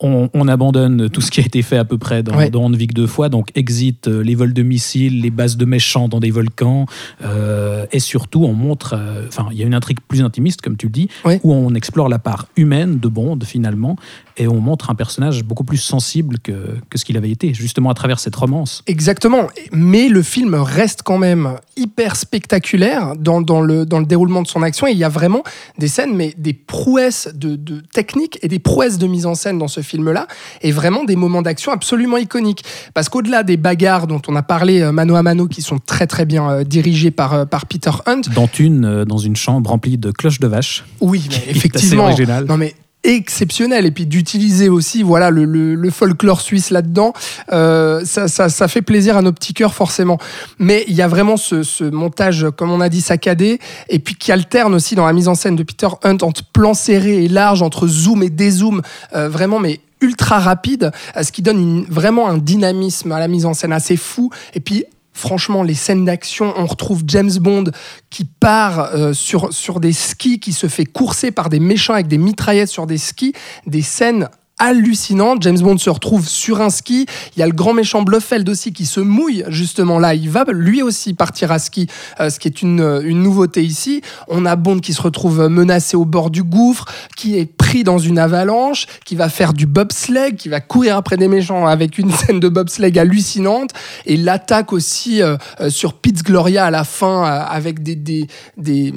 on, 0.02 0.30
on 0.34 0.48
abandonne 0.48 1.10
tout 1.10 1.22
ce 1.22 1.32
qui 1.32 1.40
a 1.40 1.46
été 1.46 1.62
fait 1.62 1.78
à 1.78 1.86
peu 1.86 1.98
près 1.98 2.22
dans, 2.22 2.36
Ouais. 2.36 2.50
dans 2.50 2.70
deux 2.70 3.08
fois, 3.08 3.30
donc 3.30 3.50
exit 3.56 4.08
euh, 4.08 4.22
les 4.22 4.36
vols 4.36 4.54
de 4.54 4.62
missiles, 4.62 5.22
les 5.22 5.30
bases 5.30 5.56
de 5.56 5.64
méchants 5.66 6.10
dans 6.10 6.20
des 6.20 6.32
volcans, 6.32 6.86
euh, 7.24 7.86
et 7.92 8.00
surtout 8.00 8.44
on 8.44 8.54
montre, 8.54 8.94
euh, 8.98 9.26
enfin 9.28 9.48
il 9.52 9.58
y 9.58 9.64
a 9.64 9.66
une 9.66 9.74
intrigue 9.74 10.00
plus 10.08 10.22
intimiste 10.22 10.62
comme 10.62 10.76
tu 10.78 10.88
le 10.88 10.92
dis, 10.92 11.08
Ouais. 11.24 11.40
où 11.44 11.54
on 11.54 11.74
explore 11.76 12.10
la 12.10 12.20
part 12.20 12.48
humaine 12.58 13.00
de 13.00 13.08
Bond 13.08 13.40
finalement, 13.46 13.96
et 14.38 14.48
on 14.50 14.60
montre 14.60 14.90
un 14.90 14.96
personnage 14.96 15.44
beaucoup 15.46 15.64
plus 15.64 15.78
sensible 15.78 16.40
que, 16.40 16.52
que 16.90 16.98
ce 16.98 17.06
qu'il 17.06 17.16
avait 17.16 17.32
été, 17.32 17.54
justement 17.54 17.90
à 17.90 17.94
travers 17.94 18.20
cette 18.20 18.36
romance. 18.36 18.84
Exactement, 18.88 19.48
mais 19.72 20.10
le 20.10 20.22
film 20.22 20.56
reste 20.56 21.04
quand 21.04 21.18
même 21.18 21.52
hyper 21.78 22.18
spectaculaire 22.18 23.14
dans, 23.18 23.42
dans 23.42 23.62
le, 23.62 23.86
dans 23.86 24.00
le 24.00 24.06
déroulement 24.06 24.42
de 24.42 24.48
son 24.48 24.62
action. 24.62 24.88
Et 24.88 24.92
il 24.92 24.98
y 24.98 25.04
a 25.06 25.10
vraiment 25.10 25.44
des 25.80 25.88
scènes, 25.88 26.16
mais 26.16 26.34
des 26.38 26.54
prouesses 26.54 27.30
de, 27.34 27.56
de 27.56 27.82
technique 27.94 28.40
et 28.42 28.48
des 28.50 28.60
prouesses 28.60 28.98
de 28.98 29.08
mise 29.08 29.26
en 29.26 29.36
scène 29.36 29.58
dans 29.58 29.68
ce 29.70 29.82
film-là, 29.86 30.28
et 30.62 30.72
vraiment 30.72 31.06
des 31.06 31.16
moments 31.16 31.42
d'action 31.42 31.72
absolument 31.72 32.18
iconiques. 32.18 32.64
Parce 32.94 33.08
qu'au-delà 33.08 33.44
des 33.44 33.58
bagarres 33.58 34.08
dont 34.08 34.22
on 34.28 34.36
a 34.36 34.44
parlé 34.44 34.82
euh, 34.82 34.92
mano 34.92 35.16
à 35.16 35.24
mano, 35.24 35.48
qui 35.48 35.62
sont 35.62 35.80
très 35.80 36.08
très 36.08 36.26
bien 36.26 36.50
euh, 36.50 36.64
dirigées 36.64 37.12
par, 37.12 37.34
euh, 37.34 37.46
par 37.46 37.66
Peter 37.66 37.92
Hunt, 38.06 38.22
Dans 38.34 38.50
une, 38.60 39.06
dans 39.06 39.18
une 39.18 39.36
chambre 39.36 39.70
remplie 39.70 39.98
de 39.98 40.12
cloches 40.12 40.40
de 40.40 40.48
vache. 40.48 40.84
oui, 41.02 41.28
mais 41.30 41.52
effectivement, 41.56 42.06
original. 42.06 42.46
non 42.46 42.58
mais 42.58 42.76
exceptionnel. 43.06 43.86
Et 43.86 43.92
puis 43.92 44.06
d'utiliser 44.06 44.70
aussi 44.70 45.04
voilà 45.04 45.30
le, 45.30 45.46
le- 45.46 45.90
folklore 45.90 46.42
suisse 46.42 46.72
là-dedans 46.72 47.14
euh, 47.54 48.04
ça, 48.04 48.28
ça, 48.28 48.68
fait 48.68 48.82
plaisir 48.82 49.16
à 49.16 49.22
nos 49.22 49.32
petits 49.32 49.54
cœurs 49.54 49.74
forcément. 49.74 50.18
Mais 50.60 50.84
il 50.88 50.96
y 50.96 51.02
a 51.02 51.08
vraiment 51.08 51.38
ce, 51.38 51.84
montage 51.90 52.48
comme 52.58 52.72
on 52.72 52.82
a 52.82 52.90
dit 52.90 53.02
saccadé 53.02 53.60
et 53.88 54.00
puis 54.00 54.16
qui 54.16 54.32
alterne 54.32 54.74
aussi 54.74 54.96
dans 54.96 55.06
la 55.06 55.14
mise 55.14 55.28
en 55.28 55.36
scène 55.36 55.56
de 55.56 55.64
Peter 55.64 55.88
Hunt 56.04 56.18
entre 56.22 56.44
plans 56.44 56.74
serrés 56.74 57.24
et 57.24 57.28
larges 57.28 57.62
entre 57.62 57.88
zoom 57.88 58.24
et 58.24 58.30
dézoom 58.30 58.82
euh, 59.16 59.30
vraiment 59.30 59.60
mais 59.60 59.80
ultra 60.02 60.40
rapide 60.40 60.92
ce 61.20 61.32
qui 61.32 61.42
donne 61.42 61.86
vraiment 61.90 62.28
un 62.28 62.38
dynamisme 62.38 63.12
à 63.12 63.20
la 63.20 63.28
mise 63.28 63.46
en 63.46 63.54
scène 63.54 63.72
assez 63.72 63.98
fou. 63.98 64.30
Et 64.54 64.60
puis 64.60 64.86
Franchement, 65.18 65.64
les 65.64 65.76
scènes 65.76 66.04
d'action, 66.04 66.54
on 66.58 66.66
retrouve 66.66 67.04
James 67.08 67.32
Bond 67.40 67.64
qui 68.10 68.26
part 68.26 68.94
euh, 68.94 69.14
sur, 69.14 69.54
sur 69.54 69.80
des 69.80 69.94
skis, 69.94 70.42
qui 70.42 70.52
se 70.52 70.68
fait 70.68 70.84
courser 70.84 71.32
par 71.32 71.48
des 71.48 71.62
méchants 71.62 71.94
avec 71.94 72.08
des 72.08 72.18
mitraillettes 72.18 72.68
sur 72.68 72.86
des 72.86 72.98
skis, 72.98 73.32
des 73.66 73.82
scènes 73.82 74.28
hallucinante. 74.58 75.42
James 75.44 75.60
Bond 75.60 75.78
se 75.78 75.90
retrouve 75.90 76.28
sur 76.28 76.62
un 76.62 76.70
ski. 76.70 77.06
Il 77.36 77.40
y 77.40 77.44
a 77.44 77.48
le 77.48 77.54
grand 77.54 77.74
méchant 77.74 78.02
Blofeld 78.02 78.48
aussi 78.50 78.74
qui 78.74 78.86
se 78.86 79.00
mouille 79.00 79.44
justement 79.50 80.00
là. 80.00 80.14
Il 80.16 80.30
va 80.30 80.46
lui 80.52 80.82
aussi 80.82 81.14
partir 81.14 81.52
à 81.52 81.60
ski, 81.60 81.88
euh, 82.20 82.30
ce 82.30 82.40
qui 82.40 82.48
est 82.48 82.62
une, 82.62 82.82
euh, 82.82 83.02
une 83.04 83.22
nouveauté 83.22 83.64
ici. 83.64 84.02
On 84.28 84.46
a 84.46 84.56
Bond 84.56 84.80
qui 84.80 84.94
se 84.94 85.02
retrouve 85.02 85.48
menacé 85.50 85.98
au 85.98 86.06
bord 86.06 86.30
du 86.30 86.44
gouffre, 86.44 86.86
qui 87.16 87.38
est 87.38 87.46
pris 87.46 87.84
dans 87.84 87.98
une 87.98 88.20
avalanche, 88.20 88.86
qui 89.06 89.16
va 89.16 89.30
faire 89.30 89.54
du 89.54 89.66
bobsleigh, 89.66 90.36
qui 90.36 90.50
va 90.50 90.62
courir 90.62 90.98
après 90.98 91.18
des 91.18 91.28
méchants 91.28 91.68
avec 91.68 91.98
une 91.98 92.12
scène 92.26 92.40
de 92.40 92.50
bobsleigh 92.50 92.98
hallucinante 92.98 93.72
et 94.06 94.18
l'attaque 94.18 94.74
aussi 94.74 95.22
euh, 95.22 95.38
euh, 95.60 95.70
sur 95.70 95.94
Piz 95.94 96.24
Gloria 96.24 96.66
à 96.66 96.72
la 96.72 96.84
fin 96.84 97.26
euh, 97.26 97.46
avec 97.50 97.84
des, 97.84 97.96
des, 97.96 98.28
des 98.58 98.94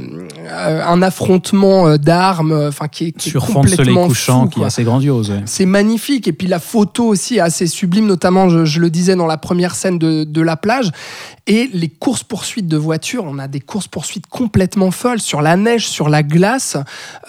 euh, 0.50 0.82
un 0.84 1.02
affrontement 1.02 1.88
euh, 1.88 1.96
d'armes, 1.96 2.52
euh, 2.52 2.68
enfin 2.68 2.88
qui 2.88 3.06
est, 3.06 3.12
qui 3.12 3.28
est 3.28 3.32
Sur 3.32 3.46
fond 3.46 3.60
de 3.62 3.68
soleil 3.68 3.76
complètement 3.78 4.08
couchant, 4.08 4.42
fou, 4.44 4.48
qui 4.48 4.60
est 4.60 4.64
assez 4.64 4.84
grandiose. 4.84 5.30
ouais. 5.30 5.42
C'est 5.48 5.66
magnifique. 5.66 6.28
Et 6.28 6.32
puis 6.32 6.46
la 6.46 6.58
photo 6.58 7.06
aussi 7.06 7.36
est 7.36 7.40
assez 7.40 7.66
sublime, 7.66 8.06
notamment, 8.06 8.48
je, 8.64 8.80
le 8.80 8.90
disais 8.90 9.16
dans 9.16 9.26
la 9.26 9.38
première 9.38 9.74
scène 9.74 9.98
de, 9.98 10.24
de 10.24 10.40
la 10.42 10.56
plage. 10.56 10.90
Et 11.46 11.70
les 11.72 11.88
courses-poursuites 11.88 12.68
de 12.68 12.76
voitures, 12.76 13.24
on 13.26 13.38
a 13.38 13.48
des 13.48 13.60
courses-poursuites 13.60 14.26
complètement 14.26 14.90
folles 14.90 15.20
sur 15.20 15.40
la 15.40 15.56
neige, 15.56 15.88
sur 15.88 16.10
la 16.10 16.22
glace. 16.22 16.76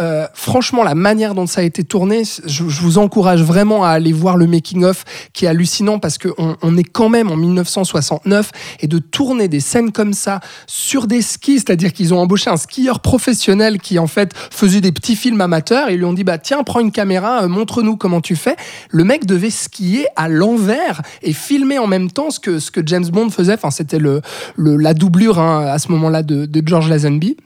Euh, 0.02 0.28
franchement, 0.34 0.84
la 0.84 0.94
manière 0.94 1.34
dont 1.36 1.48
ça 1.48 1.62
a 1.62 1.64
été 1.64 1.86
tourné, 1.86 2.24
je, 2.46 2.68
je 2.68 2.82
vous 2.82 2.98
encourage 2.98 3.42
vraiment 3.42 3.86
à 3.86 3.92
aller 3.92 4.12
voir 4.12 4.36
le 4.36 4.46
making-of 4.46 5.06
qui 5.32 5.46
est 5.46 5.48
hallucinant 5.48 6.00
parce 6.00 6.18
qu'on 6.18 6.58
on 6.62 6.78
est 6.78 6.84
quand 6.84 7.08
même 7.08 7.32
en 7.32 7.38
1969 7.38 8.52
et 8.82 8.88
de 8.88 9.00
tourner 9.00 9.48
des 9.48 9.62
scènes 9.62 9.94
comme 9.94 10.12
ça 10.12 10.42
sur 10.68 11.08
des 11.08 11.22
skis, 11.22 11.60
c'est-à-dire 11.60 11.94
qu'ils 11.94 12.14
ont 12.14 12.20
embauché 12.20 12.50
un 12.50 12.58
skieur 12.58 13.00
professionnel 13.00 13.80
qui 13.80 14.00
en 14.00 14.08
fait 14.08 14.34
faisait 14.52 14.82
des 14.82 14.92
petits 14.92 15.16
films 15.16 15.40
amateurs 15.40 15.90
et 15.90 15.94
ils 15.94 15.98
lui 15.98 16.06
ont 16.06 16.14
dit 16.14 16.26
bah 16.26 16.38
tiens 16.38 16.64
prends 16.64 16.82
une 16.82 16.92
caméra, 16.92 17.44
euh, 17.44 17.48
montre-nous 17.48 17.96
comment 17.96 18.09
tu 18.22 18.36
fais. 18.36 18.56
Le 18.89 19.04
mec 19.04 19.25
devait 19.25 19.50
skier 19.51 20.06
à 20.16 20.28
l'envers 20.28 21.01
et 21.22 21.34
filmer 21.34 21.78
en 21.80 21.88
même 21.88 22.10
temps 22.12 22.30
ce 22.32 22.39
que 22.72 22.82
James 22.86 23.06
Bond 23.08 23.30
faisait. 23.30 23.54
Enfin 23.54 23.72
c'était 23.72 24.00
le- 24.00 24.22
la 24.58 24.94
doublure 24.94 25.39
hein, 25.39 25.66
à 25.68 25.78
ce 25.80 25.92
moment-là 25.92 26.24
de, 26.24 26.46
de 26.46 26.68
George 26.68 26.89
Lazenby. 26.89 27.38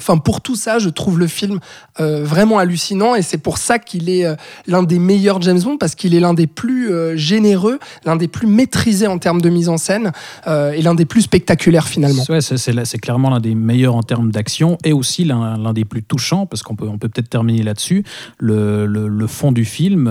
Enfin, 0.00 0.18
pour 0.18 0.40
tout 0.40 0.56
ça, 0.56 0.78
je 0.78 0.88
trouve 0.88 1.18
le 1.18 1.26
film 1.26 1.60
euh, 2.00 2.24
vraiment 2.24 2.58
hallucinant 2.58 3.14
et 3.14 3.22
c'est 3.22 3.38
pour 3.38 3.58
ça 3.58 3.78
qu'il 3.78 4.08
est 4.08 4.24
euh, 4.24 4.34
l'un 4.66 4.82
des 4.82 4.98
meilleurs 4.98 5.40
James 5.42 5.60
Bond 5.60 5.76
parce 5.78 5.94
qu'il 5.94 6.14
est 6.14 6.20
l'un 6.20 6.34
des 6.34 6.46
plus 6.46 6.90
euh, 6.90 7.16
généreux, 7.16 7.78
l'un 8.04 8.16
des 8.16 8.28
plus 8.28 8.46
maîtrisés 8.46 9.06
en 9.06 9.18
termes 9.18 9.40
de 9.40 9.48
mise 9.50 9.68
en 9.68 9.76
scène 9.76 10.12
et 10.46 10.82
l'un 10.82 10.94
des 10.94 11.04
plus 11.04 11.22
spectaculaires 11.22 11.86
finalement. 11.88 12.24
Ouais, 12.28 12.40
c'est, 12.40 12.98
clairement 12.98 13.30
l'un 13.30 13.40
des 13.40 13.54
meilleurs 13.54 13.94
en 13.94 14.02
termes 14.02 14.30
d'action 14.32 14.78
et 14.84 14.92
aussi 14.92 15.24
l'un, 15.24 15.72
des 15.72 15.84
plus 15.84 16.02
touchants, 16.02 16.46
parce 16.46 16.62
qu'on 16.62 16.74
peut, 16.76 16.88
on 16.88 16.98
peut 16.98 17.08
peut-être 17.08 17.28
terminer 17.28 17.62
là-dessus. 17.62 18.04
Le, 18.38 18.86
le- 18.86 19.08
le 19.08 19.26
fond 19.26 19.52
du 19.52 19.64
film, 19.64 20.08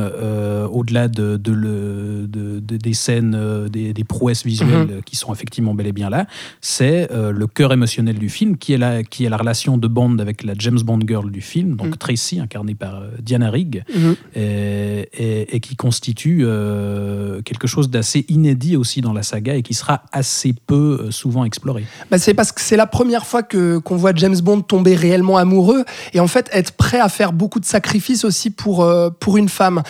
au-delà 0.71 1.07
de, 1.07 1.37
de 1.37 1.51
le- 1.51 2.27
de- 2.27 2.59
de- 2.59 2.77
des 2.77 2.93
scènes, 2.93 3.67
des, 3.71 3.93
des 3.93 4.03
prouesses 4.03 4.45
visuelles 4.45 4.87
Mhm. 4.95 5.01
qui 5.05 5.15
sont 5.15 5.33
effectivement 5.33 5.73
bel 5.73 5.87
et 5.87 5.91
bien 5.91 6.09
là, 6.09 6.25
c'est 6.61 7.09
le 7.11 7.47
cœur 7.47 7.73
émotionnel 7.73 8.17
du 8.19 8.29
film, 8.29 8.57
qui 8.57 8.73
est, 8.73 8.77
la, 8.77 9.03
qui 9.03 9.25
est 9.25 9.29
la 9.29 9.37
relation 9.37 9.77
de 9.79 9.87
Bond 9.87 10.19
avec 10.19 10.43
la 10.43 10.53
James 10.57 10.79
Bond 10.79 10.99
girl 11.07 11.31
du 11.31 11.41
film, 11.41 11.75
donc 11.75 11.87
Mhm. 11.87 11.95
Tracy, 11.97 12.39
incarnée 12.39 12.75
par 12.75 12.95
euh, 12.97 13.09
Diana 13.21 13.49
Rigg, 13.49 13.83
Mhm. 13.95 14.15
et, 14.35 15.09
et- 15.13 15.55
et 15.55 15.59
qui 15.59 15.75
constitue 15.75 16.41
euh, 16.43 17.41
quelque 17.41 17.67
chose 17.67 17.89
d'assez 17.89 18.25
inédit 18.29 18.75
aussi 18.77 19.01
dans 19.01 19.13
la 19.13 19.23
saga 19.23 19.55
et 19.55 19.61
qui 19.63 19.73
sera 19.73 20.03
assez 20.11 20.53
peu 20.67 20.99
euh, 21.07 21.11
souvent 21.11 21.45
exploré. 21.45 21.85
Bah, 22.11 22.17
c'est 22.17 22.33
parce 22.33 22.51
que 22.51 22.61
c'est 22.61 22.77
la 22.77 22.87
première 22.87 23.25
fois 23.25 23.43
que 23.43 23.77
qu'on 23.79 23.95
voit 23.95 24.13
James 24.15 24.39
Bond 24.41 24.61
tomber 24.61 24.95
réellement 24.95 25.37
amoureux 25.37 25.85
et 26.13 26.19
en 26.19 26.27
fait 26.27 26.49
être 26.51 26.71
prêt 26.73 26.99
à 26.99 27.09
faire 27.09 27.33
beaucoup 27.33 27.59
de 27.59 27.65
sacrifices 27.65 28.23
aussi 28.25 28.49
pour 28.49 28.83
euh, 28.83 29.09
pour 29.19 29.37
une 29.37 29.49
femme. 29.49 29.81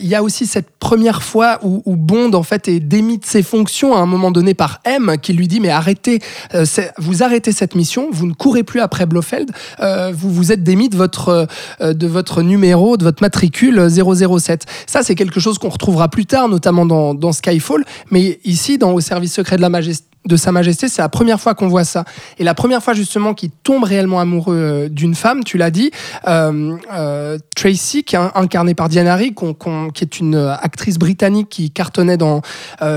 Il 0.00 0.06
y 0.08 0.14
a 0.14 0.22
aussi 0.22 0.46
cette 0.46 0.70
première 0.78 1.22
fois 1.22 1.58
où, 1.62 1.96
Bond 1.96 2.32
en 2.32 2.42
fait 2.42 2.68
est 2.68 2.80
démis 2.80 3.18
de 3.18 3.24
ses 3.24 3.42
fonctions 3.42 3.94
à 3.94 3.98
un 3.98 4.06
moment 4.06 4.30
donné 4.30 4.54
par 4.54 4.80
M 4.84 5.16
qui 5.20 5.32
lui 5.32 5.48
dit 5.48 5.60
mais 5.60 5.70
arrêtez, 5.70 6.20
euh, 6.54 6.64
vous 6.98 7.22
arrêtez 7.22 7.52
cette 7.52 7.74
mission, 7.74 8.08
vous 8.10 8.26
ne 8.26 8.32
courez 8.32 8.62
plus 8.62 8.80
après 8.80 9.06
Blofeld, 9.06 9.50
euh, 9.80 10.12
vous 10.14 10.32
vous 10.32 10.52
êtes 10.52 10.62
démis 10.62 10.88
de 10.88 10.96
votre 10.96 11.48
euh, 11.80 11.92
de 11.92 12.06
votre 12.06 12.42
numéro, 12.42 12.96
de 12.96 13.04
votre 13.04 13.22
matricule 13.22 13.88
007. 13.90 14.66
Ça 14.86 15.02
c'est 15.02 15.14
quelque 15.14 15.40
chose 15.40 15.58
qu'on 15.58 15.68
retrouvera 15.68 16.08
plus 16.08 16.26
tard, 16.26 16.48
notamment 16.48 16.86
dans, 16.86 17.14
dans 17.14 17.32
Skyfall, 17.32 17.84
mais 18.10 18.38
ici 18.44 18.78
dans 18.78 18.92
Au 18.92 19.00
service 19.00 19.34
secret 19.34 19.56
de 19.56 19.62
la 19.62 19.68
majesté 19.68 20.07
de 20.24 20.36
Sa 20.36 20.52
Majesté, 20.52 20.88
c'est 20.88 21.00
la 21.00 21.08
première 21.08 21.40
fois 21.40 21.54
qu'on 21.54 21.68
voit 21.68 21.84
ça. 21.84 22.04
Et 22.38 22.44
la 22.44 22.54
première 22.54 22.82
fois 22.82 22.92
justement 22.92 23.34
qu'il 23.34 23.50
tombe 23.50 23.84
réellement 23.84 24.20
amoureux 24.20 24.56
euh, 24.56 24.88
d'une 24.88 25.14
femme, 25.14 25.42
tu 25.44 25.56
l'as 25.56 25.70
dit, 25.70 25.90
euh, 26.26 26.76
euh, 26.92 27.38
Tracy, 27.56 28.04
qui 28.04 28.16
est 28.16 28.18
incarnée 28.34 28.74
par 28.74 28.88
qu'on- 29.34 29.54
qu'on- 29.54 29.90
qui 29.90 30.04
est 30.04 30.20
une 30.20 30.36
actrice 30.36 30.98
britannique 30.98 31.48
qui 31.48 31.70
cartonnait 31.70 32.16
dans 32.16 32.42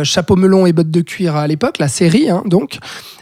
Chapeau 0.03 0.35
melon 0.35 0.65
et 0.65 0.73
bottes 0.73 0.91
de 0.91 1.01
cuir 1.01 1.35
à 1.35 1.47
l'époque, 1.47 1.77
la 1.79 1.87
série, 1.87 2.29
hein, 2.29 2.43
donc. 2.45 2.79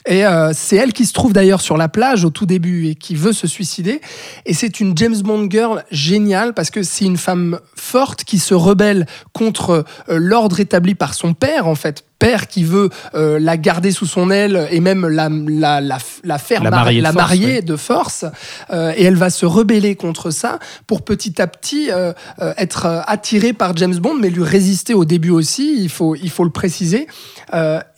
Et 0.08 0.24
c'est 0.54 0.76
elle 0.78 0.94
qui 0.94 1.06
se 1.06 1.14
trouve 1.14 1.34
d'ailleurs 1.34 1.62
sur 1.62 1.78
la 1.78 1.88
plage 1.88 2.26
au 2.26 2.30
tout 2.32 2.46
début 2.46 2.88
et 2.88 2.96
qui 2.96 3.16
veut 3.16 3.34
se 3.34 3.46
suicider. 3.48 4.02
Et 4.46 4.54
c'est 4.54 4.80
une 4.80 4.98
James 4.98 5.18
Bond 5.22 5.48
girl 5.50 5.84
géniale 5.92 6.54
parce 6.54 6.72
que 6.72 6.82
c'est 6.84 7.06
une 7.06 7.18
femme 7.18 7.60
forte 7.76 8.24
qui 8.24 8.40
se 8.40 8.54
rebelle 8.56 9.06
contre 9.34 9.86
l'ordre 10.08 10.60
établi 10.60 10.96
par 10.96 11.14
son 11.14 11.34
père, 11.34 11.68
en 11.68 11.76
fait. 11.76 12.06
Père 12.20 12.48
qui 12.48 12.64
veut 12.66 12.90
euh, 13.16 13.40
la 13.40 13.56
garder 13.58 13.92
sous 13.92 14.06
son 14.06 14.30
aile 14.30 14.68
et 14.72 14.82
même 14.82 15.08
la, 15.08 15.30
la, 15.30 15.80
la, 15.80 15.98
la 16.24 16.38
faire 16.38 16.64
La 16.64 16.70
mari- 16.70 16.84
marier 16.84 17.00
de 17.00 17.04
la 17.04 17.12
force, 17.14 17.24
marier 17.26 17.46
ouais. 17.56 17.62
de 17.62 17.76
force. 17.78 18.26
Euh, 18.72 18.94
et 18.98 19.06
elle 19.06 19.16
va 19.16 19.30
se 19.30 19.46
rebeller 19.46 19.96
contre 19.96 20.30
ça 20.30 20.60
pour 20.86 21.04
petit 21.04 21.42
à 21.42 21.48
petit 21.48 21.90
euh, 21.92 22.12
euh, 22.42 22.54
être 22.58 22.86
euh, 22.86 23.00
attirée 23.08 23.54
par 23.54 23.76
James 23.78 23.96
Bond, 23.96 24.16
mais 24.20 24.30
lui 24.30 24.44
résister 24.44 24.94
au 24.94 25.06
début 25.06 25.30
aussi, 25.32 25.76
il 25.80 25.90
faut, 25.90 26.14
il 26.16 26.30
faut 26.30 26.44
le 26.44 26.50
préciser. 26.50 27.08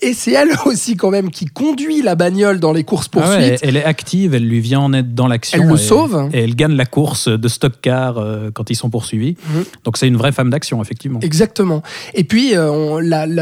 Et 0.02 0.14
c'est 0.14 0.32
elle 0.32 0.50
aussi 0.66 0.96
quand 0.96 1.12
même 1.12 1.30
qui 1.30 1.46
conduit 1.46 2.02
la 2.02 2.16
bagnole 2.16 2.60
dans 2.60 2.74
les 2.74 2.82
Ah 2.82 2.84
courses-poursuites. 2.84 3.38
ouais, 3.38 3.58
elle 3.62 3.78
est 3.78 3.84
active, 3.84 4.34
elle 4.34 4.48
lui 4.48 4.60
vient 4.60 4.80
en 4.80 4.94
aide 4.94 5.14
dans 5.14 5.28
l'action. 5.28 5.62
Elle 5.62 5.70
le 5.70 5.76
et- 5.76 5.78
sauve. 5.78 6.30
Et 6.34 6.40
elle 6.44 6.56
gagne 6.56 6.74
la 6.76 6.86
course 6.86 7.28
de 7.28 7.48
stock 7.48 7.74
car 7.82 8.18
euh, 8.18 8.50
quand 8.54 8.70
ils 8.70 8.76
sont 8.76 8.90
poursuivis. 8.90 9.36
Mhm. 9.54 9.64
Donc 9.84 9.98
c'est 9.98 10.08
une 10.08 10.18
vraie 10.18 10.32
femme 10.32 10.50
d'action, 10.50 10.82
effectivement. 10.82 11.20
Exactement. 11.22 11.84
Et 12.16 12.24
puis, 12.24 12.56
euh, 12.56 13.00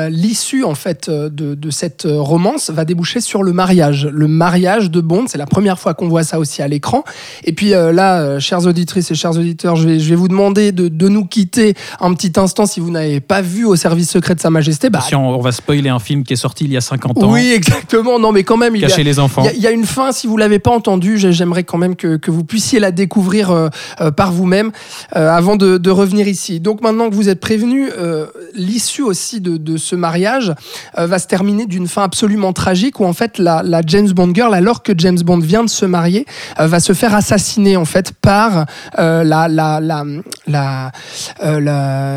l'issue 0.09 0.63
en 0.63 0.75
fait 0.75 1.07
euh, 1.09 1.29
de, 1.29 1.55
de 1.55 1.69
cette 1.69 2.03
romance 2.09 2.69
va 2.69 2.85
déboucher 2.85 3.21
sur 3.21 3.43
le 3.43 3.53
mariage. 3.53 4.07
Le 4.11 4.27
mariage 4.27 4.91
de 4.91 5.01
Bond, 5.01 5.25
c'est 5.27 5.37
la 5.37 5.45
première 5.47 5.79
fois 5.79 5.93
qu'on 5.93 6.09
voit 6.09 6.23
ça 6.23 6.39
aussi 6.39 6.61
à 6.61 6.67
l'écran. 6.67 7.03
Et 7.45 7.53
puis 7.53 7.73
euh, 7.73 7.91
là, 7.93 8.39
chères 8.39 8.65
auditrices 8.65 9.09
et 9.11 9.15
chers 9.15 9.37
auditeurs, 9.37 9.75
je 9.75 9.87
vais, 9.87 9.99
je 9.99 10.09
vais 10.09 10.15
vous 10.15 10.27
demander 10.27 10.71
de, 10.71 10.87
de 10.87 11.07
nous 11.07 11.25
quitter 11.25 11.73
un 12.01 12.13
petit 12.13 12.33
instant 12.37 12.65
si 12.65 12.79
vous 12.79 12.91
n'avez 12.91 13.19
pas 13.21 13.41
vu 13.41 13.65
au 13.65 13.75
service 13.75 14.09
secret 14.09 14.35
de 14.35 14.39
Sa 14.41 14.49
Majesté. 14.49 14.89
Bah, 14.89 14.99
Attention, 14.99 15.29
on 15.29 15.39
va 15.41 15.51
spoiler 15.51 15.89
un 15.89 15.99
film 15.99 16.23
qui 16.23 16.33
est 16.33 16.35
sorti 16.35 16.48
il 16.61 16.71
y 16.71 16.77
a 16.77 16.81
50 16.81 17.23
ans. 17.23 17.31
oui, 17.31 17.51
exactement. 17.51 18.19
Non, 18.19 18.31
mais 18.31 18.43
quand 18.43 18.57
même, 18.57 18.75
il 18.75 18.81
y 18.81 18.85
a, 18.85 18.87
Cacher 18.87 19.03
les 19.03 19.19
enfants. 19.19 19.43
il 19.53 19.57
y 19.59 19.63
y, 19.63 19.67
a 19.67 19.71
une 19.71 19.85
fin, 19.85 20.11
si 20.11 20.27
vous 20.27 20.37
l'avez 20.37 20.59
pas 20.59 20.71
entendu, 20.71 21.17
j'ai- 21.17 21.31
j'aimerais 21.33 21.63
quand 21.63 21.77
même 21.77 21.95
que, 21.95 22.17
que 22.17 22.31
vous 22.31 22.43
puissiez 22.43 22.79
la 22.79 22.91
découvrir 22.91 23.51
euh, 23.51 23.69
euh, 24.01 24.11
par 24.11 24.31
vous-même 24.31 24.71
euh, 25.15 25.29
avant 25.29 25.55
de, 25.55 25.77
de 25.77 25.89
revenir 25.91 26.27
ici. 26.27 26.59
Donc 26.59 26.81
maintenant 26.81 27.09
que 27.09 27.15
vous 27.15 27.29
êtes 27.29 27.39
prévenus, 27.39 27.89
euh, 27.97 28.25
l'issue 28.53 29.01
aussi 29.03 29.41
de, 29.41 29.57
de 29.57 29.77
ce 29.77 29.95
mariage 29.95 30.53
euh, 30.97 31.05
va 31.07 31.19
se 31.19 31.27
terminer 31.27 31.65
d'une 31.65 31.87
fin 31.87 32.03
absolument 32.03 32.53
tragique 32.53 32.99
où 32.99 33.05
en 33.05 33.13
fait 33.13 33.37
la, 33.37 33.61
la 33.63 33.81
James 33.85 34.09
Bond 34.11 34.31
girl, 34.33 34.53
alors 34.53 34.83
que 34.83 34.91
James 34.97 35.19
Bond 35.19 35.39
vient 35.39 35.63
de 35.63 35.69
se 35.69 35.85
marier, 35.85 36.25
euh, 36.59 36.67
va 36.67 36.79
se 36.79 36.93
faire 36.93 37.13
assassiner 37.15 37.77
en 37.77 37.85
fait 37.85 38.13
par 38.21 38.65
la, 38.97 39.47
la, 39.47 39.79
la, 39.79 40.11
la, 40.47 40.91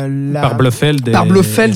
la- 0.07 0.41
Par 0.41 0.55
Blofeld 0.55 1.07
et, 1.07 1.11
par 1.11 1.25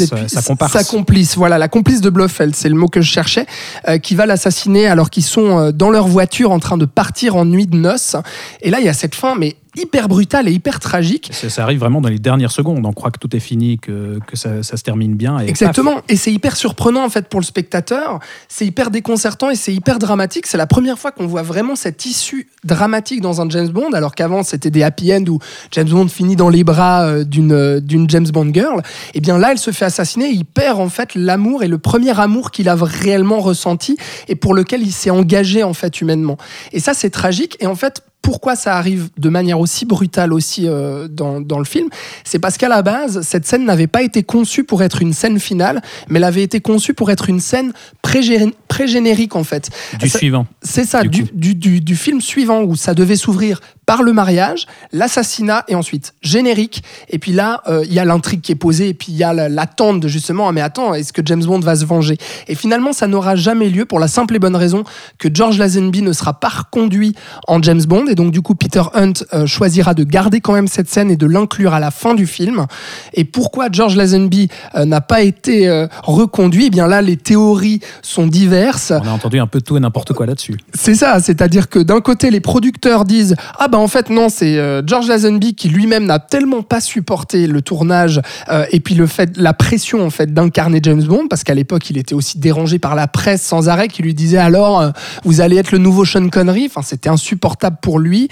et 0.02 0.06
sa, 0.28 0.41
sa 0.41 0.41
sa 0.67 0.84
complice, 0.84 1.36
voilà, 1.38 1.58
la 1.58 1.67
complice 1.67 2.02
de 2.02 2.10
C'est 2.53 2.69
le 2.69 2.75
mot 2.75 2.88
que 2.88 3.01
je 3.01 3.12
cherchais, 3.12 3.45
euh, 3.88 3.97
qui 3.97 4.15
va 4.15 4.25
l'assassiner 4.25 4.88
alors 4.88 5.10
qu'ils 5.10 5.23
sont 5.23 5.60
euh, 5.60 5.71
dans 5.71 5.89
leur 5.89 6.07
voiture 6.07 6.51
en 6.51 6.60
train 6.60 6.77
de 6.77 6.86
partir 6.86 7.36
en 7.36 7.45
nuit 7.45 7.67
de 7.67 7.77
noces. 7.77 8.15
Et 8.62 8.69
là, 8.69 8.79
il 8.79 8.86
y 8.86 8.89
a 8.89 8.93
cette 8.93 9.15
fin, 9.15 9.36
mais 9.36 9.55
hyper 9.78 10.08
brutale 10.08 10.48
et 10.48 10.52
hyper 10.52 10.80
tragique. 10.80 11.30
Ça, 11.32 11.50
ça 11.50 11.63
arrive 11.63 11.80
vraiment 11.80 12.02
dans 12.02 12.10
les 12.10 12.20
dernières 12.20 12.52
secondes. 12.52 12.86
On 12.86 12.94
croit 12.94 13.12
que 13.12 13.20
tout 13.20 13.36
est 13.36 13.40
fini, 13.40 13.78
que, 13.78 14.20
que 14.28 14.36
ça, 14.36 14.63
ça 14.63 14.78
se 14.78 14.84
termine 14.84 15.16
bien. 15.16 15.40
Et 15.40 15.48
Exactement. 15.48 16.02
Et 16.10 16.16
c'est 16.16 16.32
hyper 16.32 16.56
surprenant 16.56 17.04
en 17.04 17.10
fait 17.10 17.28
pour 17.28 17.40
le 17.40 17.46
spectateur. 17.46 18.20
C'est 18.48 18.66
hyper 18.66 18.92
déconcertant 18.92 19.50
et 19.50 19.56
c'est 19.56 19.74
hyper 19.74 20.00
dramatique. 20.00 20.48
C'est 20.48 20.58
la 20.58 20.68
première 20.68 20.98
fois 20.98 21.12
qu'on 21.12 21.28
voit 21.28 21.44
vraiment 21.44 21.76
cette 21.76 22.06
issue 22.06 22.50
dramatique 22.63 23.22
dans 23.22 23.42
un 23.42 23.50
James 23.50 23.70
Bond, 23.70 23.94
alors 23.94 24.16
qu'avant 24.16 24.44
c'était 24.44 24.70
des 24.70 24.84
happy 24.84 25.13
end 25.13 25.24
où 25.28 25.40
James 25.72 25.90
Bond 25.90 26.08
finit 26.08 26.36
dans 26.36 26.50
les 26.50 26.63
bras 26.63 27.06
euh, 27.06 27.24
d'une 27.24 27.54
euh, 27.54 27.80
d'une 27.80 28.10
James 28.10 28.28
Bond 28.28 28.52
girl. 28.54 28.82
Et 29.13 29.22
bien 29.22 29.38
là, 29.38 29.52
elle 29.52 29.58
se 29.58 29.72
fait 29.72 29.86
assassiner. 29.86 30.26
Et 30.26 30.34
il 30.34 30.46
perd 30.46 30.80
en 30.80 30.90
fait 30.90 31.16
l'amour 31.16 31.63
et 31.63 31.68
le 31.68 31.78
premier 31.78 32.18
amour 32.20 32.52
qu'il 32.52 32.70
a 32.70 32.76
réellement 32.76 33.40
ressenti 33.40 33.98
et 34.28 34.36
pour 34.36 34.54
lequel 34.54 34.82
il 34.82 34.92
s'est 34.92 35.10
engagé 35.10 35.63
en 35.63 35.74
fait 35.74 36.02
humainement. 36.02 36.38
Et 36.72 36.80
ça, 36.80 36.94
c'est 36.94 37.10
tragique. 37.10 37.58
Et 37.60 37.68
en 37.68 37.76
fait, 37.76 38.04
pourquoi 38.21 38.58
ça 38.58 38.75
arrive 38.75 39.10
de 39.17 39.30
manière 39.30 39.60
aussi 39.60 39.86
brutale 39.86 40.34
aussi 40.34 40.67
euh, 40.67 41.08
dans, 41.08 41.39
dans 41.39 41.60
le 41.60 41.65
film 41.65 41.88
C'est 42.25 42.39
parce 42.39 42.58
qu'à 42.58 42.67
la 42.67 42.82
base, 42.82 43.21
cette 43.21 43.45
scène 43.45 43.63
n'avait 43.63 43.88
pas 43.88 44.01
été 44.01 44.21
conçue 44.23 44.65
pour 44.65 44.84
être 44.84 45.01
une 45.01 45.13
scène 45.13 45.39
finale, 45.39 45.82
mais 46.10 46.17
elle 46.19 46.25
avait 46.25 46.43
été 46.43 46.60
conçue 46.60 46.93
pour 46.93 47.10
être 47.10 47.30
une 47.30 47.39
scène 47.39 47.71
pré-gé- 48.03 48.51
pré-générique 48.67 49.36
en 49.38 49.45
fait. 49.45 49.69
Du 49.99 50.10
Ça- 50.10 50.17
suivant. 50.19 50.45
C'est 50.62 50.84
ça, 50.84 51.03
du 51.03 51.23
du, 51.34 51.56
du- 51.56 51.80
du 51.80 51.95
film 51.95 52.19
suivant 52.19 52.63
où 52.63 52.75
ça 52.75 52.93
devait 52.93 53.15
s'ouvrir 53.15 53.62
par 53.88 54.04
le 54.04 54.13
mariage, 54.13 54.67
l'assassinat 54.91 55.63
et 55.69 55.73
ensuite 55.73 56.13
générique. 56.21 56.84
Et 57.10 57.17
puis 57.17 57.32
là, 57.32 57.62
euh, 57.67 57.84
il 57.88 57.93
y 57.93 58.00
a 58.00 58.06
l'intrigue 58.06 58.41
qui 58.41 58.52
est 58.52 58.56
posée 58.56 58.89
et 58.89 58.93
puis 58.93 59.08
il 59.13 59.15
y 59.17 59.23
a 59.23 59.34
la- 59.34 59.47
l'attente 59.50 60.02
de 60.02 60.08
justement, 60.10 60.47
ah, 60.47 60.52
mais 60.52 60.62
attends, 60.62 60.93
est-ce 60.93 61.12
que 61.13 61.21
James 61.26 61.43
Bond 61.43 61.62
va 61.62 61.76
se 61.76 61.86
venger? 61.86 62.17
Et 62.50 62.54
finalement, 62.56 62.91
ça 62.93 63.08
n'aura 63.08 63.36
jamais 63.38 63.69
lieu 63.69 63.86
pour 63.86 64.00
la 64.00 64.08
simple 64.10 64.36
et 64.36 64.39
bonne 64.39 64.58
raison 64.58 64.84
que 65.17 65.30
George 65.34 65.58
Lazenby 65.58 66.02
ne 66.02 66.12
sera 66.12 66.34
pas 66.34 66.50
reconduit 66.50 67.15
en 67.47 67.62
James 67.63 67.82
Bond 67.88 68.08
et 68.08 68.15
donc 68.15 68.32
du 68.32 68.41
coup 68.41 68.56
Peter 68.56 68.84
Hunt 68.93 69.13
euh, 69.34 69.47
choisira 69.47 69.93
de 69.93 70.04
garder 70.04 70.41
quand 70.41 70.54
même 70.54 70.67
cette 70.67 70.89
scène 70.89 71.10
et 71.10 71.15
de 71.15 71.26
l'inclure 71.26 71.73
à 71.73 71.80
la 71.80 71.89
fin 71.89 72.13
du 72.13 72.28
film. 72.28 72.67
Et 73.13 73.23
pourquoi 73.23 73.69
George 73.71 73.95
Lazenby 73.95 74.50
euh, 74.76 74.84
n'a 74.84 75.00
pas 75.02 75.21
été 75.21 75.69
reconduit? 76.04 76.65
Eh 76.65 76.69
bien 76.69 76.88
là, 76.88 77.02
les 77.02 77.15
théories 77.15 77.80
sont 78.02 78.28
diverses. 78.28 78.91
On 78.91 79.08
a 79.08 79.12
entendu 79.12 79.39
un 79.39 79.47
peu 79.47 79.62
tout 79.62 79.78
et 79.78 79.80
n'importe 79.80 80.12
quoi 80.12 80.26
là-dessus. 80.26 80.58
C'est 80.73 80.95
ça, 80.95 81.21
c'est-à-dire 81.21 81.69
que 81.69 81.80
d'un 81.80 82.02
côté, 82.02 82.30
les 82.32 82.41
producteurs 82.41 83.06
disent 83.06 83.36
Ah 83.58 83.67
bah 83.78 83.84
en 83.84 83.88
fait, 83.88 84.10
non, 84.10 84.30
c'est 84.30 84.58
euh, 84.58 84.82
George 84.84 85.08
Lazenby 85.08 85.54
qui 85.54 85.70
lui-même 85.70 86.06
n'a 86.06 86.18
tellement 86.18 86.63
pas 86.63 86.82
supporté 86.82 87.46
le 87.46 87.62
tournage 87.62 88.24
euh, 88.50 88.66
et 88.72 88.80
puis 88.80 88.96
le 88.96 89.06
fait, 89.06 89.38
la 89.38 89.54
pression 89.54 90.04
en 90.04 90.10
fait 90.10 90.34
d'incarner 90.34 90.80
James 90.82 91.04
Bond, 91.04 91.28
parce 91.28 91.44
qu'à 91.44 91.54
l'époque, 91.54 91.88
il 91.92 92.00
était 92.00 92.16
aussi 92.16 92.40
dérangé 92.40 92.80
par 92.80 92.96
la 92.96 93.08
presse 93.08 93.44
sans 93.44 93.70
arrêt 93.70 93.88
qui 93.88 94.02
lui 94.02 94.16
disait 94.16 94.40
alors 94.40 94.82
euh, 94.82 94.90
vous 95.26 95.42
allez 95.42 95.58
être 95.58 95.72
le 95.72 95.78
nouveau 95.78 96.06
Sean 96.06 96.28
Connery. 96.30 96.66
Enfin, 96.66 96.82
c'était 96.82 97.10
insupportable 97.10 97.78
pour 97.80 98.00
lui. 98.00 98.30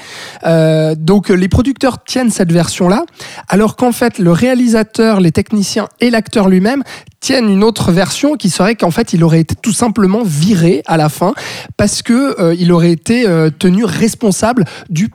Donc 0.98 1.30
les 1.30 1.48
producteurs 1.48 2.04
tiennent 2.04 2.32
cette 2.32 2.52
version-là, 2.52 3.04
alors 3.48 3.76
qu'en 3.76 3.92
fait, 3.92 4.18
le 4.18 4.32
réalisateur, 4.32 5.20
les 5.20 5.32
techniciens 5.32 5.90
et 6.00 6.10
l'acteur 6.10 6.50
lui-même 6.50 6.84
tiennent 7.20 7.50
une 7.50 7.64
autre 7.64 7.92
version 7.92 8.36
qui 8.36 8.50
serait 8.50 8.76
qu'en 8.76 8.92
fait 8.92 9.14
il 9.14 9.24
aurait 9.24 9.40
été 9.40 9.56
tout 9.56 9.72
simplement 9.72 10.22
viré 10.24 10.84
à 10.86 10.96
la 10.98 11.10
fin 11.10 11.34
parce 11.76 12.04
que 12.04 12.54
il 12.54 12.72
aurait 12.72 12.92
été 12.92 13.26
tenu 13.58 13.84
responsable 13.84 14.66
du 14.90 15.10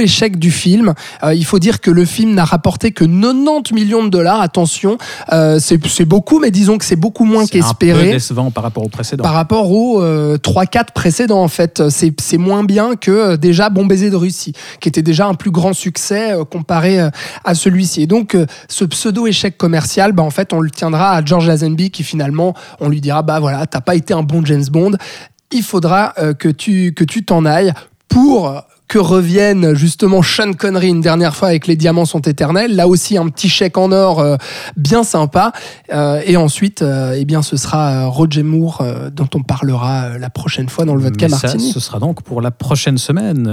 échec 0.00 0.38
du 0.38 0.50
film. 0.50 0.94
Euh, 1.22 1.34
il 1.34 1.44
faut 1.44 1.58
dire 1.58 1.80
que 1.80 1.90
le 1.90 2.04
film 2.04 2.34
n'a 2.34 2.44
rapporté 2.44 2.92
que 2.92 3.04
90 3.04 3.72
millions 3.74 4.04
de 4.04 4.08
dollars. 4.08 4.40
Attention, 4.40 4.98
euh, 5.32 5.58
c'est 5.60 5.84
c'est 5.86 6.04
beaucoup, 6.04 6.38
mais 6.38 6.50
disons 6.50 6.78
que 6.78 6.84
c'est 6.84 6.96
beaucoup 6.96 7.24
moins 7.24 7.44
C'est 7.46 7.58
un 7.58 7.62
peu 7.62 7.66
qu'espéré 7.66 8.12
décevant 8.12 8.50
par 8.50 8.62
rapport 8.62 8.84
au 8.84 8.88
précédent. 8.88 9.22
par 9.22 9.34
rapport 9.34 9.70
aux 9.70 10.00
euh, 10.00 10.36
3-4 10.38 10.92
précédents 10.94 11.42
en 11.42 11.48
fait. 11.48 11.88
C'est 11.90 12.12
c'est 12.20 12.38
moins 12.38 12.64
bien 12.64 12.96
que 12.96 13.10
euh, 13.10 13.36
déjà 13.36 13.70
Bon 13.70 13.86
baiser 13.86 14.10
de 14.10 14.16
Russie, 14.16 14.52
qui 14.80 14.88
était 14.88 15.02
déjà 15.02 15.26
un 15.26 15.34
plus 15.34 15.50
grand 15.50 15.72
succès 15.72 16.32
euh, 16.32 16.44
comparé 16.44 16.98
à 17.44 17.54
celui-ci. 17.54 18.02
Et 18.02 18.06
donc 18.06 18.36
ce 18.68 18.84
pseudo 18.84 19.26
échec 19.26 19.56
commercial, 19.56 20.12
bah, 20.12 20.22
en 20.22 20.30
fait 20.30 20.52
on 20.52 20.60
le 20.60 20.70
tiendra 20.70 21.12
à 21.12 21.24
George 21.24 21.46
Lazenby 21.46 21.90
qui 21.90 22.02
finalement 22.02 22.54
on 22.80 22.88
lui 22.88 23.00
dira 23.00 23.22
bah 23.22 23.40
voilà 23.40 23.66
t'as 23.66 23.80
pas 23.80 23.94
été 23.94 24.14
un 24.14 24.22
bon 24.22 24.44
James 24.44 24.64
Bond, 24.70 24.92
il 25.52 25.62
faudra 25.62 26.14
que 26.38 26.48
tu 26.48 26.92
que 26.94 27.04
tu 27.04 27.24
t'en 27.24 27.44
ailles 27.44 27.72
pour 28.08 28.62
que 28.92 28.98
revienne 28.98 29.72
justement 29.72 30.20
Sean 30.20 30.52
Connery 30.52 30.88
une 30.88 31.00
dernière 31.00 31.34
fois 31.34 31.48
avec 31.48 31.66
les 31.66 31.76
diamants 31.76 32.04
sont 32.04 32.20
éternels. 32.20 32.76
Là 32.76 32.86
aussi 32.86 33.16
un 33.16 33.26
petit 33.30 33.48
chèque 33.48 33.78
en 33.78 33.90
or 33.90 34.20
euh, 34.20 34.36
bien 34.76 35.02
sympa. 35.02 35.52
Euh, 35.94 36.20
et 36.26 36.36
ensuite, 36.36 36.82
euh, 36.82 37.16
eh 37.16 37.24
bien, 37.24 37.40
ce 37.40 37.56
sera 37.56 38.04
Roger 38.04 38.42
Moore 38.42 38.84
dont 39.10 39.30
on 39.34 39.42
parlera 39.42 40.18
la 40.18 40.28
prochaine 40.28 40.68
fois 40.68 40.84
dans 40.84 40.94
le 40.94 41.00
vodka 41.00 41.26
Mais 41.30 41.34
ça, 41.34 41.58
ce 41.58 41.80
sera 41.80 42.00
donc 42.00 42.20
pour 42.22 42.42
la 42.42 42.50
prochaine 42.50 42.98
semaine. 42.98 43.48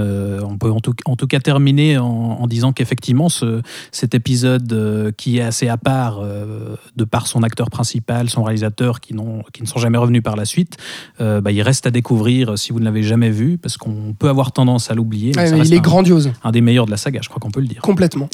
On 0.46 0.58
peut 0.58 0.70
en 0.70 0.80
tout, 0.80 0.92
en 1.06 1.16
tout 1.16 1.26
cas 1.26 1.40
terminer 1.40 1.96
en, 1.96 2.04
en 2.04 2.46
disant 2.46 2.74
qu'effectivement, 2.74 3.30
ce, 3.30 3.62
cet 3.92 4.14
épisode 4.14 5.14
qui 5.16 5.38
est 5.38 5.42
assez 5.42 5.68
à 5.68 5.78
part, 5.78 6.20
de 6.20 7.04
par 7.04 7.26
son 7.26 7.42
acteur 7.42 7.70
principal, 7.70 8.28
son 8.28 8.42
réalisateur, 8.42 9.00
qui, 9.00 9.14
qui 9.54 9.62
ne 9.62 9.66
sont 9.66 9.78
jamais 9.78 9.96
revenus 9.96 10.22
par 10.22 10.36
la 10.36 10.44
suite, 10.44 10.76
bah, 11.18 11.50
il 11.50 11.62
reste 11.62 11.86
à 11.86 11.90
découvrir 11.90 12.58
si 12.58 12.72
vous 12.72 12.80
ne 12.80 12.84
l'avez 12.84 13.02
jamais 13.02 13.30
vu, 13.30 13.56
parce 13.56 13.78
qu'on 13.78 14.14
peut 14.18 14.28
avoir 14.28 14.52
tendance 14.52 14.90
à 14.90 14.94
l'oublier. 14.94 15.29
Mais 15.36 15.46
ça 15.46 15.56
reste 15.56 15.70
il 15.70 15.74
est 15.74 15.78
un, 15.78 15.80
grandiose, 15.80 16.32
un 16.42 16.50
des 16.50 16.60
meilleurs 16.60 16.86
de 16.86 16.90
la 16.90 16.96
saga, 16.96 17.20
je 17.22 17.28
crois 17.28 17.40
qu'on 17.40 17.50
peut 17.50 17.60
le 17.60 17.66
dire. 17.66 17.80
complètement. 17.82 18.28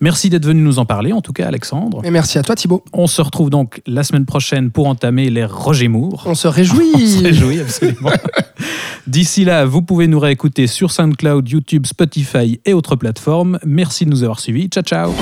Merci 0.00 0.30
d'être 0.30 0.46
venu 0.46 0.62
nous 0.62 0.78
en 0.78 0.86
parler, 0.86 1.12
en 1.12 1.20
tout 1.20 1.34
cas, 1.34 1.46
Alexandre. 1.46 2.00
Et 2.04 2.10
merci 2.10 2.38
à 2.38 2.42
toi, 2.42 2.56
Thibaut. 2.56 2.82
On 2.94 3.06
se 3.06 3.20
retrouve 3.20 3.50
donc 3.50 3.82
la 3.86 4.02
semaine 4.02 4.24
prochaine 4.24 4.70
pour 4.70 4.86
entamer 4.86 5.28
l'ère 5.28 5.54
Roger 5.54 5.88
Moore. 5.88 6.22
On 6.24 6.34
se 6.34 6.48
réjouit. 6.48 6.90
On 6.94 6.98
se 6.98 7.22
réjouit, 7.22 7.60
absolument. 7.60 8.10
D'ici 9.06 9.44
là, 9.44 9.66
vous 9.66 9.82
pouvez 9.82 10.06
nous 10.06 10.18
réécouter 10.18 10.66
sur 10.66 10.90
SoundCloud, 10.90 11.46
YouTube, 11.48 11.84
Spotify 11.84 12.60
et 12.64 12.72
autres 12.72 12.96
plateformes. 12.96 13.58
Merci 13.66 14.06
de 14.06 14.10
nous 14.10 14.22
avoir 14.22 14.40
suivis. 14.40 14.68
Ciao, 14.68 14.82
ciao. 14.82 15.12